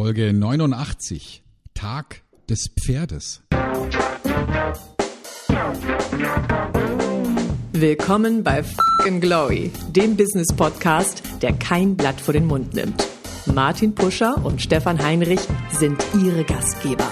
Folge 0.00 0.32
89, 0.32 1.42
Tag 1.74 2.22
des 2.48 2.70
Pferdes. 2.80 3.42
Willkommen 7.72 8.44
bei 8.44 8.62
Fucking 8.62 9.20
Glory, 9.20 9.72
dem 9.88 10.16
Business 10.16 10.54
Podcast, 10.54 11.24
der 11.42 11.52
kein 11.52 11.96
Blatt 11.96 12.20
vor 12.20 12.32
den 12.32 12.46
Mund 12.46 12.74
nimmt. 12.74 13.08
Martin 13.52 13.92
Puscher 13.92 14.44
und 14.44 14.62
Stefan 14.62 15.02
Heinrich 15.02 15.40
sind 15.72 16.00
ihre 16.14 16.44
Gastgeber. 16.44 17.10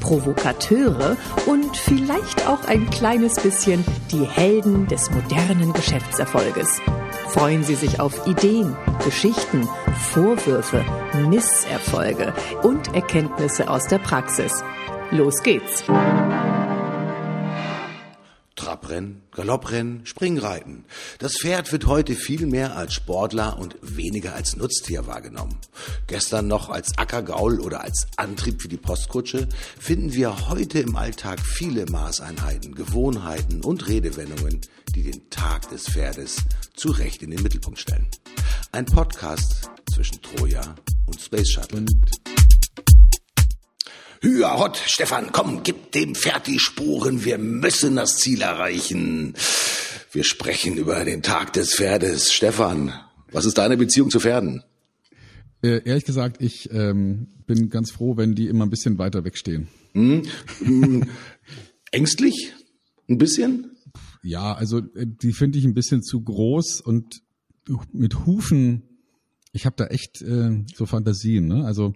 Provokateure 0.00 1.16
und 1.46 1.74
vielleicht 1.74 2.46
auch 2.46 2.62
ein 2.68 2.90
kleines 2.90 3.36
bisschen 3.36 3.82
die 4.12 4.26
Helden 4.26 4.86
des 4.88 5.10
modernen 5.10 5.72
Geschäftserfolges. 5.72 6.82
Freuen 7.28 7.64
Sie 7.64 7.74
sich 7.74 8.00
auf 8.00 8.26
Ideen, 8.26 8.76
Geschichten, 9.04 9.68
Vorwürfe, 10.12 10.84
Misserfolge 11.28 12.32
und 12.62 12.94
Erkenntnisse 12.94 13.68
aus 13.68 13.86
der 13.88 13.98
Praxis. 13.98 14.62
Los 15.10 15.42
geht's! 15.42 15.84
Trabrennen, 18.96 19.22
Galopprennen, 19.32 20.06
Springreiten. 20.06 20.84
Das 21.18 21.36
Pferd 21.36 21.70
wird 21.72 21.86
heute 21.86 22.14
viel 22.14 22.46
mehr 22.46 22.76
als 22.76 22.94
Sportler 22.94 23.58
und 23.58 23.76
weniger 23.82 24.34
als 24.34 24.56
Nutztier 24.56 25.06
wahrgenommen. 25.06 25.58
Gestern 26.06 26.48
noch 26.48 26.70
als 26.70 26.96
Ackergaul 26.96 27.60
oder 27.60 27.82
als 27.82 28.06
Antrieb 28.16 28.62
für 28.62 28.68
die 28.68 28.78
Postkutsche 28.78 29.48
finden 29.78 30.14
wir 30.14 30.48
heute 30.48 30.78
im 30.78 30.96
Alltag 30.96 31.40
viele 31.40 31.84
Maßeinheiten, 31.86 32.74
Gewohnheiten 32.74 33.62
und 33.62 33.86
Redewendungen, 33.86 34.62
die 34.94 35.02
den 35.02 35.28
Tag 35.28 35.68
des 35.68 35.90
Pferdes 35.90 36.36
zu 36.74 36.90
Recht 36.90 37.22
in 37.22 37.30
den 37.30 37.42
Mittelpunkt 37.42 37.78
stellen. 37.78 38.06
Ein 38.72 38.86
Podcast 38.86 39.70
zwischen 39.92 40.22
Troja 40.22 40.74
und 41.06 41.20
Space 41.20 41.50
Shuttle. 41.50 41.80
Und 41.80 42.25
Hüa, 44.22 44.58
Hot, 44.58 44.80
Stefan, 44.86 45.30
komm, 45.32 45.62
gib 45.62 45.92
dem 45.92 46.14
Pferd 46.14 46.46
die 46.46 46.58
Spuren, 46.58 47.24
wir 47.24 47.38
müssen 47.38 47.96
das 47.96 48.16
Ziel 48.16 48.40
erreichen. 48.40 49.34
Wir 50.12 50.24
sprechen 50.24 50.76
über 50.76 51.04
den 51.04 51.22
Tag 51.22 51.52
des 51.52 51.74
Pferdes. 51.74 52.32
Stefan, 52.32 52.92
was 53.30 53.44
ist 53.44 53.58
deine 53.58 53.76
Beziehung 53.76 54.10
zu 54.10 54.20
Pferden? 54.20 54.62
Äh, 55.62 55.82
ehrlich 55.84 56.04
gesagt, 56.04 56.40
ich 56.40 56.70
ähm, 56.72 57.28
bin 57.46 57.68
ganz 57.68 57.90
froh, 57.90 58.16
wenn 58.16 58.34
die 58.34 58.46
immer 58.46 58.64
ein 58.64 58.70
bisschen 58.70 58.98
weiter 58.98 59.24
wegstehen. 59.24 59.68
Hm? 59.92 60.22
hm 60.58 61.08
ängstlich? 61.90 62.52
Ein 63.08 63.18
bisschen? 63.18 63.76
Ja, 64.22 64.54
also 64.54 64.78
äh, 64.78 65.06
die 65.06 65.32
finde 65.32 65.58
ich 65.58 65.64
ein 65.64 65.74
bisschen 65.74 66.02
zu 66.02 66.22
groß 66.22 66.80
und 66.80 67.22
mit 67.92 68.26
Hufen, 68.26 68.82
ich 69.52 69.66
habe 69.66 69.76
da 69.76 69.86
echt 69.86 70.22
äh, 70.22 70.64
so 70.74 70.86
Fantasien. 70.86 71.46
Ne? 71.46 71.64
Also 71.64 71.94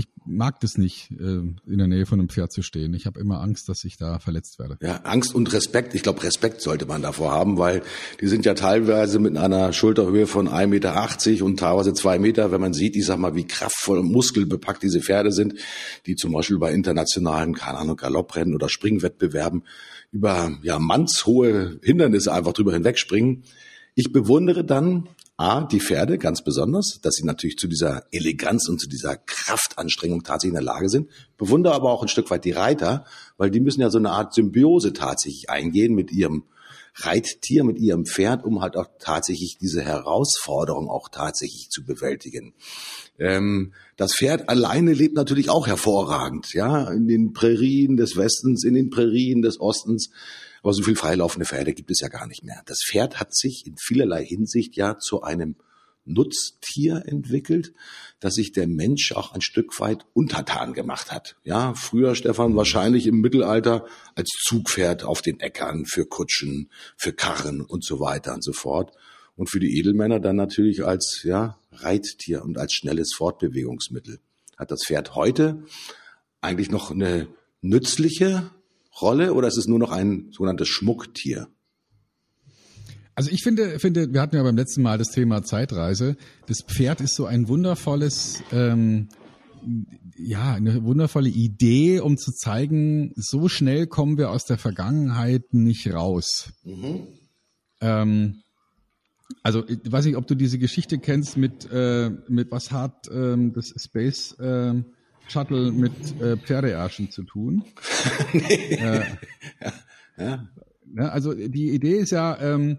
ich 0.00 0.08
mag 0.24 0.60
das 0.60 0.78
nicht, 0.78 1.10
äh, 1.12 1.22
in 1.22 1.78
der 1.78 1.86
Nähe 1.86 2.06
von 2.06 2.18
einem 2.18 2.28
Pferd 2.28 2.52
zu 2.52 2.62
stehen. 2.62 2.94
Ich 2.94 3.06
habe 3.06 3.20
immer 3.20 3.40
Angst, 3.40 3.68
dass 3.68 3.84
ich 3.84 3.96
da 3.96 4.18
verletzt 4.18 4.58
werde. 4.58 4.78
Ja, 4.80 4.96
Angst 5.04 5.34
und 5.34 5.52
Respekt. 5.52 5.94
Ich 5.94 6.02
glaube, 6.02 6.22
Respekt 6.22 6.62
sollte 6.62 6.86
man 6.86 7.02
davor 7.02 7.32
haben, 7.32 7.58
weil 7.58 7.82
die 8.20 8.26
sind 8.26 8.44
ja 8.46 8.54
teilweise 8.54 9.18
mit 9.18 9.36
einer 9.36 9.72
Schulterhöhe 9.72 10.26
von 10.26 10.48
1,80 10.48 10.66
Meter 10.66 11.44
und 11.44 11.58
teilweise 11.58 11.92
zwei 11.92 12.18
Meter. 12.18 12.50
Wenn 12.50 12.60
man 12.60 12.72
sieht, 12.72 12.96
ich 12.96 13.04
sag 13.04 13.18
mal, 13.18 13.34
wie 13.34 13.46
kraftvoll 13.46 13.98
und 13.98 14.10
muskelbepackt 14.10 14.82
diese 14.82 15.00
Pferde 15.00 15.32
sind, 15.32 15.54
die 16.06 16.16
zum 16.16 16.32
Beispiel 16.32 16.58
bei 16.58 16.72
internationalen, 16.72 17.54
keine 17.54 17.78
Ahnung, 17.78 17.96
Galopprennen 17.96 18.54
oder 18.54 18.68
Springwettbewerben 18.68 19.64
über 20.12 20.58
ja 20.62 20.78
mannshohe 20.78 21.78
Hindernisse 21.82 22.32
einfach 22.32 22.52
drüber 22.52 22.72
hinwegspringen. 22.72 23.44
Ich 23.94 24.12
bewundere 24.12 24.64
dann 24.64 25.08
A, 25.40 25.62
die 25.62 25.80
Pferde 25.80 26.18
ganz 26.18 26.44
besonders, 26.44 26.98
dass 27.00 27.14
sie 27.14 27.24
natürlich 27.24 27.56
zu 27.56 27.66
dieser 27.66 28.04
Eleganz 28.12 28.68
und 28.68 28.78
zu 28.78 28.86
dieser 28.86 29.16
Kraftanstrengung 29.16 30.22
tatsächlich 30.22 30.50
in 30.50 30.62
der 30.66 30.74
Lage 30.74 30.90
sind. 30.90 31.08
Bewundere 31.38 31.72
aber 31.72 31.90
auch 31.90 32.02
ein 32.02 32.08
Stück 32.08 32.30
weit 32.30 32.44
die 32.44 32.50
Reiter, 32.50 33.06
weil 33.38 33.50
die 33.50 33.60
müssen 33.60 33.80
ja 33.80 33.88
so 33.88 33.96
eine 33.96 34.10
Art 34.10 34.34
Symbiose 34.34 34.92
tatsächlich 34.92 35.48
eingehen 35.48 35.94
mit 35.94 36.12
ihrem 36.12 36.44
Reittier, 36.94 37.64
mit 37.64 37.78
ihrem 37.78 38.04
Pferd, 38.04 38.44
um 38.44 38.60
halt 38.60 38.76
auch 38.76 38.84
tatsächlich 38.98 39.56
diese 39.58 39.80
Herausforderung 39.80 40.90
auch 40.90 41.08
tatsächlich 41.08 41.70
zu 41.70 41.86
bewältigen. 41.86 42.52
Ähm, 43.18 43.72
das 43.96 44.12
Pferd 44.14 44.50
alleine 44.50 44.92
lebt 44.92 45.14
natürlich 45.14 45.48
auch 45.48 45.66
hervorragend, 45.66 46.52
ja, 46.52 46.90
in 46.90 47.08
den 47.08 47.32
Prärien 47.32 47.96
des 47.96 48.14
Westens, 48.14 48.62
in 48.62 48.74
den 48.74 48.90
Prärien 48.90 49.40
des 49.40 49.58
Ostens. 49.58 50.10
Aber 50.62 50.72
so 50.72 50.82
viel 50.82 50.96
freilaufende 50.96 51.46
Pferde 51.46 51.72
gibt 51.72 51.90
es 51.90 52.00
ja 52.00 52.08
gar 52.08 52.26
nicht 52.26 52.44
mehr. 52.44 52.62
Das 52.66 52.78
Pferd 52.88 53.18
hat 53.18 53.34
sich 53.34 53.64
in 53.66 53.76
vielerlei 53.78 54.24
Hinsicht 54.24 54.76
ja 54.76 54.98
zu 54.98 55.22
einem 55.22 55.56
Nutztier 56.04 57.04
entwickelt, 57.06 57.72
dass 58.20 58.34
sich 58.34 58.52
der 58.52 58.66
Mensch 58.66 59.12
auch 59.12 59.32
ein 59.32 59.40
Stück 59.40 59.78
weit 59.80 60.06
untertan 60.12 60.72
gemacht 60.72 61.12
hat. 61.12 61.36
Ja, 61.44 61.74
früher, 61.74 62.14
Stefan, 62.14 62.56
wahrscheinlich 62.56 63.06
im 63.06 63.20
Mittelalter 63.20 63.86
als 64.14 64.28
Zugpferd 64.46 65.04
auf 65.04 65.22
den 65.22 65.40
Äckern 65.40 65.84
für 65.86 66.06
Kutschen, 66.06 66.70
für 66.96 67.12
Karren 67.12 67.60
und 67.60 67.84
so 67.84 68.00
weiter 68.00 68.34
und 68.34 68.42
so 68.42 68.52
fort. 68.52 68.92
Und 69.36 69.48
für 69.48 69.60
die 69.60 69.78
Edelmänner 69.78 70.20
dann 70.20 70.36
natürlich 70.36 70.84
als, 70.84 71.22
ja, 71.22 71.58
Reittier 71.72 72.42
und 72.42 72.58
als 72.58 72.74
schnelles 72.74 73.12
Fortbewegungsmittel. 73.16 74.20
Hat 74.58 74.70
das 74.70 74.80
Pferd 74.86 75.14
heute 75.14 75.64
eigentlich 76.40 76.70
noch 76.70 76.90
eine 76.90 77.28
nützliche 77.62 78.50
Rolle 79.00 79.34
oder 79.34 79.48
ist 79.48 79.56
es 79.56 79.66
nur 79.66 79.78
noch 79.78 79.90
ein 79.90 80.28
sogenanntes 80.32 80.68
Schmucktier? 80.68 81.48
Also 83.14 83.30
ich 83.30 83.42
finde, 83.42 83.78
finde, 83.78 84.12
wir 84.12 84.20
hatten 84.20 84.36
ja 84.36 84.42
beim 84.42 84.56
letzten 84.56 84.82
Mal 84.82 84.96
das 84.96 85.10
Thema 85.10 85.42
Zeitreise. 85.42 86.16
Das 86.46 86.62
Pferd 86.62 87.00
ist 87.00 87.14
so 87.14 87.26
ein 87.26 87.48
wundervolles, 87.48 88.42
ähm, 88.50 89.08
ja, 90.16 90.54
eine 90.54 90.84
wundervolle 90.84 91.28
Idee, 91.28 92.00
um 92.00 92.16
zu 92.16 92.32
zeigen, 92.32 93.12
so 93.16 93.48
schnell 93.48 93.86
kommen 93.86 94.16
wir 94.16 94.30
aus 94.30 94.44
der 94.44 94.58
Vergangenheit 94.58 95.52
nicht 95.52 95.92
raus. 95.92 96.52
Mhm. 96.64 97.08
Ähm, 97.82 98.42
also 99.42 99.66
ich 99.68 99.80
weiß 99.84 100.06
nicht, 100.06 100.16
ob 100.16 100.26
du 100.26 100.34
diese 100.34 100.58
Geschichte 100.58 100.98
kennst 100.98 101.36
mit, 101.36 101.70
äh, 101.70 102.10
mit 102.28 102.50
was 102.50 102.72
hat 102.72 103.08
ähm, 103.12 103.52
das 103.52 103.72
Space 103.76 104.36
ähm, 104.40 104.86
Shuttle 105.30 105.72
mit 105.72 106.20
äh, 106.20 106.36
Pferdeärschen 106.36 107.10
zu 107.10 107.22
tun. 107.22 107.64
nee. 108.32 108.74
äh, 108.74 109.04
ja. 109.60 109.72
ja. 110.18 110.48
Ne, 110.92 111.10
also 111.12 111.34
die 111.34 111.70
Idee 111.70 111.98
ist 111.98 112.10
ja, 112.10 112.38
ähm, 112.40 112.78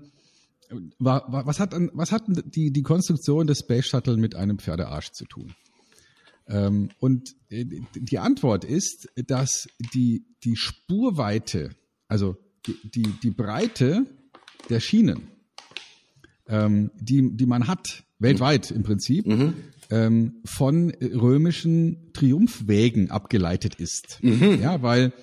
was 0.99 1.59
hat, 1.59 1.73
was 1.93 2.11
hat 2.11 2.23
die, 2.27 2.71
die 2.71 2.83
Konstruktion 2.83 3.47
des 3.47 3.59
Space 3.59 3.87
Shuttle 3.87 4.17
mit 4.17 4.35
einem 4.35 4.59
Pferdearsch 4.59 5.11
zu 5.11 5.25
tun? 5.25 5.53
Ähm, 6.47 6.89
und 6.99 7.35
äh, 7.49 7.65
die 7.95 8.19
Antwort 8.19 8.65
ist, 8.65 9.09
dass 9.15 9.67
die, 9.93 10.25
die 10.43 10.55
Spurweite, 10.55 11.75
also 12.07 12.35
die, 12.65 12.75
die, 12.83 13.07
die 13.23 13.31
Breite 13.31 14.05
der 14.69 14.79
Schienen, 14.79 15.27
ähm, 16.51 16.91
die, 16.99 17.35
die 17.35 17.47
man 17.47 17.67
hat, 17.67 18.03
weltweit 18.19 18.69
im 18.69 18.83
Prinzip, 18.83 19.25
mhm 19.25 19.53
ähm, 19.91 20.35
von 20.45 20.91
römischen 21.01 22.13
Triumphwägen 22.13 23.11
abgeleitet 23.11 23.75
ist. 23.75 24.19
Mhm. 24.21 24.59
Ja, 24.61 24.81
weil 24.81 25.13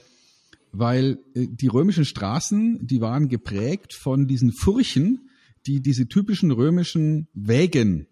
weil 0.71 1.19
äh, 1.34 1.47
die 1.49 1.69
römischen 1.69 2.05
Straßen, 2.05 2.87
die 2.87 3.00
waren 3.00 3.28
geprägt 3.28 3.94
von 3.94 4.27
diesen 4.28 4.53
Furchen, 4.53 5.31
die 5.67 5.81
diese 5.81 6.06
typischen 6.09 6.50
römischen 6.50 7.28
Wägen 7.33 8.06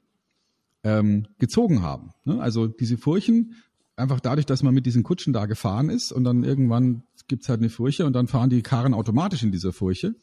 ähm, 0.82 1.26
gezogen 1.38 1.82
haben. 1.82 2.12
Ne? 2.24 2.40
Also 2.40 2.66
diese 2.66 2.96
Furchen, 2.96 3.54
einfach 3.94 4.20
dadurch, 4.20 4.46
dass 4.46 4.62
man 4.62 4.74
mit 4.74 4.86
diesen 4.86 5.02
Kutschen 5.02 5.34
da 5.34 5.44
gefahren 5.44 5.90
ist 5.90 6.12
und 6.12 6.24
dann 6.24 6.44
irgendwann 6.44 7.02
gibt's 7.28 7.48
halt 7.48 7.60
eine 7.60 7.70
Furche 7.70 8.06
und 8.06 8.14
dann 8.14 8.26
fahren 8.26 8.50
die 8.50 8.62
Karren 8.62 8.94
automatisch 8.94 9.42
in 9.42 9.52
dieser 9.52 9.72
Furche. 9.72 10.14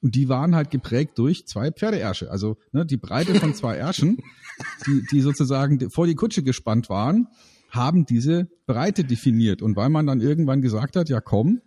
Und 0.00 0.14
die 0.14 0.28
waren 0.28 0.54
halt 0.54 0.70
geprägt 0.70 1.18
durch 1.18 1.46
zwei 1.46 1.70
Pferdeärsche. 1.70 2.30
Also 2.30 2.56
ne, 2.72 2.86
die 2.86 2.96
Breite 2.96 3.34
von 3.34 3.54
zwei 3.54 3.76
Ärschen, 3.76 4.18
die, 4.86 5.04
die 5.10 5.20
sozusagen 5.20 5.90
vor 5.90 6.06
die 6.06 6.14
Kutsche 6.14 6.42
gespannt 6.42 6.88
waren, 6.88 7.28
haben 7.70 8.06
diese 8.06 8.48
Breite 8.66 9.04
definiert. 9.04 9.60
Und 9.60 9.76
weil 9.76 9.88
man 9.88 10.06
dann 10.06 10.20
irgendwann 10.20 10.62
gesagt 10.62 10.96
hat, 10.96 11.08
ja 11.08 11.20
komm, 11.20 11.60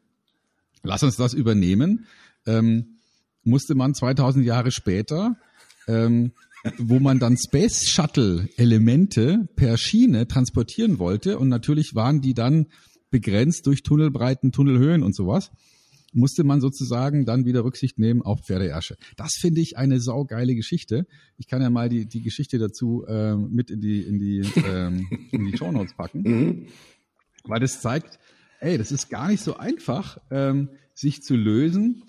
lass 0.83 1.03
uns 1.03 1.17
das 1.17 1.33
übernehmen, 1.33 2.07
ähm, 2.45 2.97
musste 3.43 3.75
man 3.75 3.93
2000 3.93 4.45
Jahre 4.45 4.71
später, 4.71 5.35
ähm, 5.87 6.31
wo 6.77 6.99
man 6.99 7.19
dann 7.19 7.37
Space 7.37 7.87
Shuttle 7.87 8.47
Elemente 8.55 9.49
per 9.55 9.77
Schiene 9.77 10.27
transportieren 10.27 10.99
wollte 10.99 11.39
und 11.39 11.49
natürlich 11.49 11.95
waren 11.95 12.21
die 12.21 12.35
dann 12.35 12.67
begrenzt 13.09 13.65
durch 13.65 13.83
Tunnelbreiten, 13.83 14.51
Tunnelhöhen 14.51 15.03
und 15.03 15.15
sowas 15.15 15.51
musste 16.11 16.43
man 16.43 16.61
sozusagen 16.61 17.25
dann 17.25 17.45
wieder 17.45 17.63
Rücksicht 17.63 17.97
nehmen 17.97 18.21
auf 18.21 18.41
Pferdeärsche. 18.41 18.97
Das 19.17 19.33
finde 19.39 19.61
ich 19.61 19.77
eine 19.77 19.99
saugeile 19.99 20.55
Geschichte. 20.55 21.07
Ich 21.37 21.47
kann 21.47 21.61
ja 21.61 21.69
mal 21.69 21.89
die, 21.89 22.05
die 22.05 22.21
Geschichte 22.21 22.59
dazu 22.59 23.05
äh, 23.07 23.35
mit 23.35 23.71
in 23.71 23.81
die, 23.81 24.01
in 24.01 24.19
die, 24.19 24.41
ähm, 24.65 25.07
in 25.31 25.45
die 25.45 25.57
Show 25.57 25.71
Notes 25.71 25.93
packen. 25.95 26.23
Mhm. 26.31 26.67
Weil 27.43 27.59
das 27.59 27.81
zeigt, 27.81 28.19
ey, 28.59 28.77
das 28.77 28.91
ist 28.91 29.09
gar 29.09 29.27
nicht 29.27 29.41
so 29.41 29.57
einfach, 29.57 30.19
ähm, 30.29 30.69
sich 30.93 31.23
zu 31.23 31.35
lösen 31.35 32.03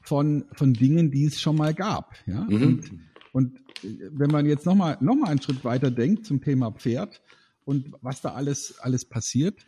von, 0.00 0.44
von 0.52 0.72
Dingen, 0.72 1.10
die 1.10 1.24
es 1.24 1.40
schon 1.40 1.56
mal 1.56 1.74
gab. 1.74 2.14
Ja? 2.26 2.44
Mhm. 2.44 2.62
Und, 2.62 2.90
und 3.32 3.60
wenn 3.82 4.30
man 4.30 4.46
jetzt 4.46 4.64
nochmal 4.64 4.96
noch 5.00 5.16
mal 5.16 5.28
einen 5.28 5.42
Schritt 5.42 5.64
weiter 5.64 5.90
denkt 5.90 6.24
zum 6.24 6.40
Thema 6.40 6.70
Pferd, 6.70 7.20
und 7.66 7.92
was 8.00 8.22
da 8.22 8.32
alles, 8.32 8.78
alles 8.78 9.04
passiert. 9.04 9.66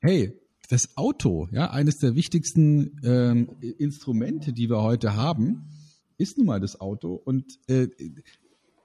Hey, 0.00 0.38
das 0.68 0.96
Auto, 0.96 1.48
ja, 1.50 1.70
eines 1.70 1.96
der 1.96 2.14
wichtigsten 2.14 3.00
ähm, 3.02 3.48
Instrumente, 3.78 4.52
die 4.52 4.68
wir 4.68 4.82
heute 4.82 5.16
haben, 5.16 5.68
ist 6.18 6.36
nun 6.36 6.46
mal 6.46 6.60
das 6.60 6.80
Auto 6.80 7.14
und 7.14 7.44
äh, 7.68 7.88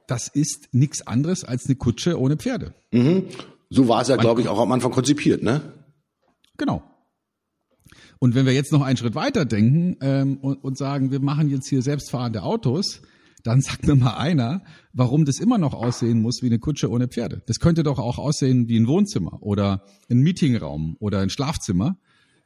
das 0.07 0.27
ist 0.27 0.69
nichts 0.71 1.05
anderes 1.05 1.43
als 1.43 1.65
eine 1.65 1.75
Kutsche 1.75 2.19
ohne 2.19 2.37
Pferde. 2.37 2.73
Mhm. 2.91 3.25
So 3.69 3.87
war 3.87 4.01
es 4.01 4.07
ja, 4.07 4.17
glaube 4.17 4.41
ich, 4.41 4.47
auch 4.47 4.59
am 4.59 4.71
Anfang 4.71 4.91
konzipiert, 4.91 5.41
ne? 5.43 5.61
Genau. 6.57 6.83
Und 8.19 8.35
wenn 8.35 8.45
wir 8.45 8.53
jetzt 8.53 8.71
noch 8.71 8.81
einen 8.81 8.95
Schritt 8.95 9.15
weiter 9.15 9.45
denken 9.45 9.97
ähm, 10.01 10.37
und, 10.37 10.63
und 10.63 10.77
sagen, 10.77 11.11
wir 11.11 11.19
machen 11.19 11.49
jetzt 11.49 11.67
hier 11.67 11.81
selbstfahrende 11.81 12.43
Autos, 12.43 13.01
dann 13.43 13.61
sagt 13.61 13.85
mir 13.85 13.95
mal 13.95 14.17
einer, 14.17 14.63
warum 14.93 15.25
das 15.25 15.39
immer 15.39 15.57
noch 15.57 15.73
aussehen 15.73 16.21
muss 16.21 16.41
wie 16.41 16.47
eine 16.47 16.59
Kutsche 16.59 16.89
ohne 16.89 17.07
Pferde. 17.07 17.43
Das 17.45 17.59
könnte 17.59 17.83
doch 17.83 17.99
auch 17.99 18.17
aussehen 18.17 18.67
wie 18.67 18.79
ein 18.79 18.87
Wohnzimmer 18.87 19.43
oder 19.43 19.83
ein 20.09 20.19
Meetingraum 20.19 20.95
oder 20.99 21.19
ein 21.19 21.29
Schlafzimmer, 21.29 21.97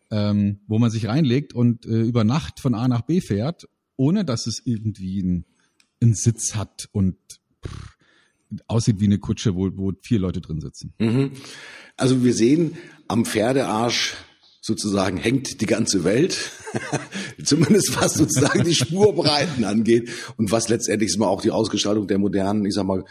ähm, 0.09 0.59
wo 0.67 0.79
man 0.79 0.89
sich 0.89 1.07
reinlegt 1.07 1.53
und 1.53 1.85
äh, 1.85 2.01
über 2.01 2.23
Nacht 2.23 2.59
von 2.59 2.73
A 2.73 2.87
nach 2.87 3.01
B 3.01 3.21
fährt, 3.21 3.67
ohne 3.95 4.25
dass 4.25 4.47
es 4.47 4.61
irgendwie 4.65 5.21
einen, 5.21 5.45
einen 6.01 6.15
Sitz 6.15 6.55
hat 6.55 6.89
und 6.91 7.15
pff, 7.65 7.97
aussieht 8.67 8.99
wie 8.99 9.05
eine 9.05 9.19
Kutsche, 9.19 9.55
wo, 9.55 9.69
wo 9.75 9.93
vier 10.01 10.19
Leute 10.19 10.41
drin 10.41 10.61
sitzen. 10.61 10.93
Mhm. 10.99 11.31
Also 11.95 12.23
wir 12.23 12.33
sehen 12.33 12.75
am 13.07 13.25
Pferdearsch 13.25 14.15
sozusagen 14.67 15.15
hängt 15.15 15.61
die 15.61 15.65
ganze 15.65 16.03
Welt, 16.03 16.51
zumindest 17.43 17.95
was 17.99 18.15
sozusagen 18.15 18.65
die 18.65 18.75
Spurbreiten 18.75 19.63
angeht 19.63 20.09
und 20.35 20.51
was 20.51 20.67
letztendlich 20.67 21.17
mal 21.17 21.27
auch 21.27 21.41
die 21.41 21.51
Ausgestaltung 21.51 22.05
der 22.05 22.17
modernen, 22.17 22.65
ich 22.65 22.73
sag 22.73 22.85
mal, 22.85 23.05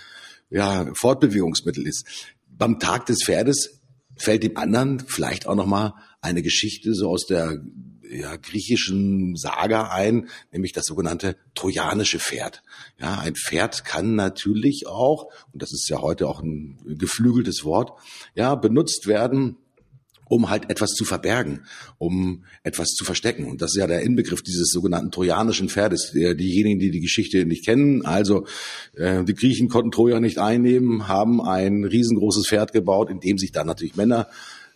ja, 0.50 0.86
Fortbewegungsmittel 0.94 1.86
ist. 1.86 2.04
Beim 2.46 2.78
Tag 2.78 3.06
des 3.06 3.24
Pferdes 3.24 3.80
fällt 4.16 4.42
dem 4.42 4.58
anderen 4.58 5.00
vielleicht 5.00 5.46
auch 5.46 5.54
noch 5.54 5.66
mal 5.66 5.94
eine 6.20 6.42
Geschichte 6.42 6.94
so 6.94 7.08
aus 7.08 7.24
der 7.26 7.62
ja, 8.02 8.36
griechischen 8.36 9.34
Saga 9.34 9.88
ein, 9.88 10.28
nämlich 10.52 10.72
das 10.72 10.84
sogenannte 10.84 11.36
trojanische 11.54 12.18
Pferd. 12.18 12.62
Ja, 13.00 13.18
ein 13.18 13.34
Pferd 13.34 13.86
kann 13.86 14.14
natürlich 14.14 14.86
auch, 14.86 15.32
und 15.52 15.62
das 15.62 15.72
ist 15.72 15.88
ja 15.88 16.02
heute 16.02 16.28
auch 16.28 16.42
ein 16.42 16.78
geflügeltes 16.84 17.64
Wort, 17.64 17.98
ja, 18.34 18.54
benutzt 18.54 19.06
werden, 19.06 19.56
um 20.28 20.50
halt 20.50 20.70
etwas 20.70 20.90
zu 20.90 21.04
verbergen, 21.04 21.60
um 21.98 22.44
etwas 22.62 22.88
zu 22.88 23.04
verstecken. 23.04 23.44
Und 23.44 23.62
das 23.62 23.72
ist 23.72 23.80
ja 23.80 23.86
der 23.86 24.02
Inbegriff 24.02 24.42
dieses 24.42 24.70
sogenannten 24.70 25.10
trojanischen 25.10 25.68
Pferdes. 25.68 26.12
Diejenigen, 26.12 26.78
die 26.78 26.90
die 26.90 27.00
Geschichte 27.00 27.44
nicht 27.46 27.64
kennen, 27.64 28.04
also 28.04 28.46
äh, 28.96 29.24
die 29.24 29.34
Griechen 29.34 29.68
konnten 29.68 29.90
Troja 29.90 30.20
nicht 30.20 30.38
einnehmen, 30.38 31.08
haben 31.08 31.40
ein 31.40 31.84
riesengroßes 31.84 32.48
Pferd 32.48 32.72
gebaut, 32.72 33.10
in 33.10 33.20
dem 33.20 33.38
sich 33.38 33.52
dann 33.52 33.66
natürlich 33.66 33.96
Männer 33.96 34.28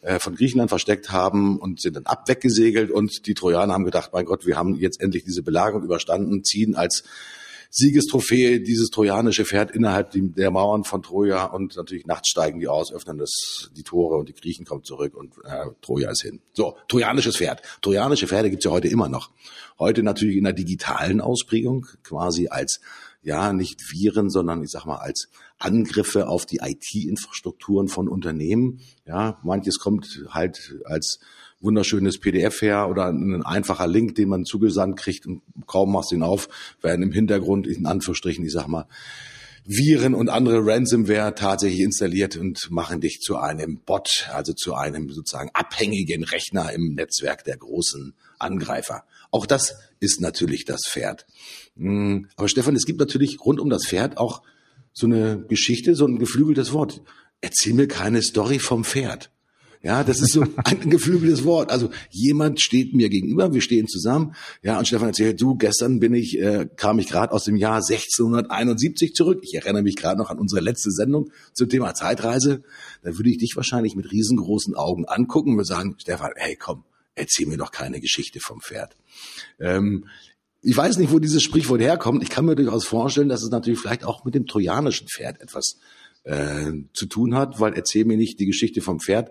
äh, 0.02 0.19
von 0.19 0.35
Griechenland 0.35 0.70
versteckt 0.70 1.11
haben 1.11 1.58
und 1.58 1.81
sind 1.81 1.96
dann 1.96 2.06
abweggesegelt 2.06 2.91
und 2.91 3.26
die 3.26 3.35
Trojaner 3.35 3.75
haben 3.75 3.85
gedacht, 3.85 4.11
mein 4.12 4.25
Gott, 4.25 4.46
wir 4.46 4.56
haben 4.56 4.76
jetzt 4.76 5.00
endlich 5.00 5.25
diese 5.25 5.43
Belagerung 5.43 5.85
überstanden, 5.85 6.43
ziehen 6.44 6.75
als 6.75 7.05
Siegestrophäe 7.72 8.61
dieses 8.61 8.90
trojanische 8.90 9.44
Pferd 9.44 9.70
innerhalb 9.70 10.11
der 10.12 10.50
Mauern 10.50 10.82
von 10.82 11.02
Troja 11.02 11.44
und 11.44 11.76
natürlich 11.76 12.05
nachts 12.05 12.28
steigen 12.28 12.58
die 12.58 12.67
aus, 12.67 12.93
öffnen 12.93 13.17
das, 13.17 13.70
die 13.76 13.84
Tore 13.84 14.17
und 14.17 14.28
die 14.28 14.34
Griechen 14.34 14.67
kommen 14.67 14.82
zurück 14.82 15.17
und 15.17 15.34
äh, 15.44 15.67
Troja 15.81 16.11
ist 16.11 16.22
hin. 16.22 16.40
So, 16.52 16.76
trojanisches 16.88 17.37
Pferd. 17.37 17.62
Trojanische 17.81 18.26
Pferde 18.26 18.50
gibt's 18.50 18.64
ja 18.64 18.72
heute 18.72 18.88
immer 18.88 19.08
noch. 19.08 19.31
Heute 19.78 20.02
natürlich 20.02 20.37
in 20.37 20.44
der 20.44 20.52
digitalen 20.52 21.20
Ausprägung, 21.20 21.87
quasi 22.02 22.49
als 22.49 22.81
ja, 23.22 23.52
nicht 23.52 23.81
Viren, 23.93 24.31
sondern 24.31 24.62
ich 24.62 24.70
sag 24.70 24.87
mal 24.87 24.96
als 24.96 25.28
Angriffe 25.58 26.26
auf 26.26 26.46
die 26.46 26.61
IT-Infrastrukturen 26.62 27.88
von 27.88 28.08
Unternehmen. 28.08 28.81
Ja, 29.06 29.38
manches 29.43 29.78
kommt 29.78 30.25
halt 30.31 30.75
als 30.84 31.20
wunderschönes 31.60 32.18
PDF 32.18 32.62
her 32.62 32.88
oder 32.88 33.08
ein 33.08 33.42
einfacher 33.42 33.86
Link, 33.86 34.14
den 34.14 34.28
man 34.28 34.44
zugesandt 34.44 34.98
kriegt 34.98 35.26
und 35.26 35.42
kaum 35.66 35.92
machst 35.92 36.12
ihn 36.12 36.22
auf, 36.22 36.48
werden 36.82 37.02
im 37.02 37.12
Hintergrund 37.12 37.66
in 37.66 37.86
Anführungsstrichen, 37.86 38.44
ich 38.44 38.52
sag 38.52 38.66
mal, 38.66 38.86
Viren 39.66 40.14
und 40.14 40.30
andere 40.30 40.66
Ransomware 40.66 41.34
tatsächlich 41.34 41.80
installiert 41.80 42.36
und 42.36 42.70
machen 42.70 43.00
dich 43.00 43.20
zu 43.20 43.36
einem 43.36 43.80
Bot, 43.80 44.28
also 44.32 44.52
zu 44.52 44.74
einem 44.74 45.10
sozusagen 45.10 45.50
abhängigen 45.52 46.24
Rechner 46.24 46.72
im 46.72 46.94
Netzwerk 46.94 47.44
der 47.44 47.58
großen 47.58 48.14
Angreifer. 48.38 49.04
Auch 49.30 49.46
das 49.46 49.76
ist 50.00 50.20
natürlich 50.20 50.64
das 50.64 50.82
Pferd. 50.88 51.26
Hm, 51.76 52.28
aber 52.36 52.48
Stefan, 52.48 52.74
es 52.74 52.86
gibt 52.86 52.98
natürlich 52.98 53.38
rund 53.44 53.60
um 53.60 53.70
das 53.70 53.86
Pferd 53.86 54.16
auch 54.16 54.42
so 54.92 55.06
eine 55.06 55.44
Geschichte, 55.48 55.94
so 55.94 56.06
ein 56.06 56.18
geflügeltes 56.18 56.72
Wort. 56.72 57.02
Erzähl 57.40 57.74
mir 57.74 57.86
keine 57.86 58.22
Story 58.22 58.58
vom 58.58 58.84
Pferd. 58.84 59.30
Ja, 59.82 60.05
das 60.05 60.21
ist 60.21 60.32
so 60.32 60.44
ein 60.56 60.81
geflügeltes 60.91 61.44
Wort. 61.44 61.71
Also 61.71 61.91
jemand 62.11 62.61
steht 62.61 62.93
mir 62.93 63.09
gegenüber, 63.09 63.55
wir 63.55 63.62
stehen 63.62 63.88
zusammen. 63.88 64.35
Ja, 64.62 64.79
und 64.79 64.87
Stefan 64.87 65.09
erzählt, 65.09 65.41
du, 65.41 65.56
gestern 65.56 66.00
bin 66.00 66.12
ich, 66.12 66.38
äh, 66.38 66.69
kam 66.77 66.99
ich 66.99 67.09
gerade 67.09 67.32
aus 67.32 67.44
dem 67.44 67.56
Jahr 67.56 67.77
1671 67.77 69.15
zurück. 69.15 69.41
Ich 69.43 69.55
erinnere 69.55 69.82
mich 69.82 69.97
gerade 69.97 70.19
noch 70.19 70.29
an 70.29 70.38
unsere 70.38 70.61
letzte 70.61 70.91
Sendung 70.91 71.31
zum 71.55 71.71
Thema 71.71 71.94
Zeitreise. 71.94 72.62
Da 73.03 73.17
würde 73.17 73.31
ich 73.31 73.38
dich 73.38 73.56
wahrscheinlich 73.56 73.97
mit 73.97 74.12
riesengroßen 74.12 74.75
Augen 74.75 75.06
angucken 75.06 75.59
und 75.59 75.65
sagen, 75.65 75.97
Stefan, 75.99 76.32
hey, 76.37 76.56
komm, 76.56 76.85
erzähl 77.15 77.47
mir 77.47 77.56
doch 77.56 77.71
keine 77.71 78.00
Geschichte 78.00 78.38
vom 78.38 78.61
Pferd. 78.61 78.99
Ähm, 79.59 80.05
ich 80.61 80.77
weiß 80.77 80.99
nicht, 80.99 81.11
wo 81.11 81.19
dieses 81.19 81.43
Sprichwort 81.43 81.81
herkommt. 81.81 82.23
Ich 82.23 82.29
kann 82.29 82.44
mir 82.44 82.55
durchaus 82.55 82.85
vorstellen, 82.85 83.31
dass 83.31 83.43
es 83.43 83.50
natürlich 83.50 83.81
vielleicht 83.81 84.05
auch 84.05 84.27
mit 84.27 84.35
dem 84.35 84.47
trojanischen 84.47 85.09
Pferd 85.09 85.41
etwas 85.41 85.79
äh, 86.25 86.73
zu 86.93 87.06
tun 87.06 87.35
hat, 87.35 87.61
weil 87.61 87.73
erzähl 87.73 88.05
mir 88.05 88.19
nicht 88.19 88.38
die 88.41 88.47
Geschichte 88.47 88.82
vom 88.82 89.00
Pferd. 89.00 89.31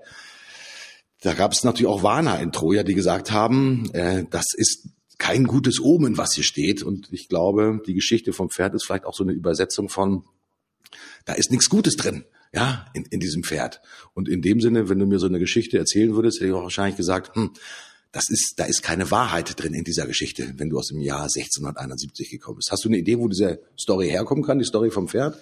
Da 1.21 1.33
gab 1.33 1.51
es 1.51 1.63
natürlich 1.63 1.87
auch 1.87 2.03
Warner 2.03 2.39
in 2.39 2.51
Troja, 2.51 2.83
die 2.83 2.93
gesagt 2.93 3.31
haben, 3.31 3.89
äh, 3.93 4.25
das 4.29 4.53
ist 4.53 4.89
kein 5.17 5.43
gutes 5.45 5.81
Omen, 5.81 6.17
was 6.17 6.33
hier 6.33 6.43
steht. 6.43 6.81
Und 6.81 7.09
ich 7.11 7.27
glaube, 7.27 7.81
die 7.85 7.93
Geschichte 7.93 8.33
vom 8.33 8.49
Pferd 8.49 8.73
ist 8.73 8.85
vielleicht 8.85 9.05
auch 9.05 9.13
so 9.13 9.23
eine 9.23 9.33
Übersetzung 9.33 9.89
von, 9.89 10.23
da 11.25 11.33
ist 11.33 11.51
nichts 11.51 11.69
Gutes 11.69 11.97
drin, 11.97 12.23
ja, 12.53 12.85
in, 12.93 13.03
in 13.05 13.19
diesem 13.19 13.43
Pferd. 13.43 13.81
Und 14.13 14.29
in 14.29 14.41
dem 14.41 14.61
Sinne, 14.61 14.87
wenn 14.89 14.97
du 14.97 15.05
mir 15.05 15.19
so 15.19 15.27
eine 15.27 15.39
Geschichte 15.39 15.77
erzählen 15.77 16.15
würdest, 16.15 16.39
hätte 16.39 16.47
ich 16.47 16.53
auch 16.53 16.63
wahrscheinlich 16.63 16.97
gesagt, 16.97 17.35
hm, 17.35 17.51
das 18.11 18.29
ist, 18.29 18.53
da 18.57 18.63
ist 18.63 18.81
keine 18.81 19.11
Wahrheit 19.11 19.61
drin 19.61 19.73
in 19.73 19.83
dieser 19.83 20.07
Geschichte, 20.07 20.53
wenn 20.57 20.69
du 20.69 20.79
aus 20.79 20.87
dem 20.87 20.99
Jahr 20.99 21.23
1671 21.23 22.31
gekommen 22.31 22.57
bist. 22.57 22.71
Hast 22.71 22.83
du 22.83 22.89
eine 22.89 22.97
Idee, 22.97 23.19
wo 23.19 23.27
diese 23.27 23.61
Story 23.77 24.09
herkommen 24.09 24.43
kann, 24.43 24.57
die 24.57 24.65
Story 24.65 24.89
vom 24.89 25.07
Pferd? 25.07 25.39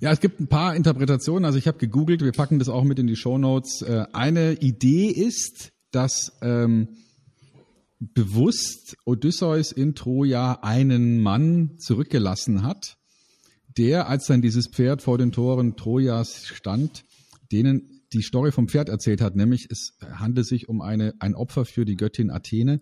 Ja, 0.00 0.10
es 0.12 0.20
gibt 0.20 0.40
ein 0.40 0.48
paar 0.48 0.74
Interpretationen. 0.74 1.44
Also 1.44 1.58
ich 1.58 1.68
habe 1.68 1.76
gegoogelt, 1.76 2.22
wir 2.22 2.32
packen 2.32 2.58
das 2.58 2.70
auch 2.70 2.84
mit 2.84 2.98
in 2.98 3.06
die 3.06 3.16
Show 3.16 3.36
Notes. 3.36 3.82
Äh, 3.82 4.06
eine 4.14 4.54
Idee 4.54 5.08
ist, 5.08 5.72
dass 5.90 6.32
ähm, 6.40 6.88
bewusst 7.98 8.96
Odysseus 9.04 9.72
in 9.72 9.94
Troja 9.94 10.60
einen 10.62 11.20
Mann 11.20 11.78
zurückgelassen 11.78 12.62
hat, 12.62 12.96
der, 13.76 14.08
als 14.08 14.26
dann 14.26 14.40
dieses 14.40 14.68
Pferd 14.68 15.02
vor 15.02 15.18
den 15.18 15.32
Toren 15.32 15.76
Trojas 15.76 16.46
stand, 16.46 17.04
denen 17.52 18.00
die 18.14 18.22
Story 18.22 18.52
vom 18.52 18.68
Pferd 18.68 18.88
erzählt 18.88 19.20
hat, 19.20 19.36
nämlich 19.36 19.68
es 19.70 19.98
handelt 20.00 20.46
sich 20.46 20.68
um 20.68 20.80
eine, 20.80 21.12
ein 21.18 21.34
Opfer 21.34 21.66
für 21.66 21.84
die 21.84 21.96
Göttin 21.96 22.30
Athene 22.30 22.80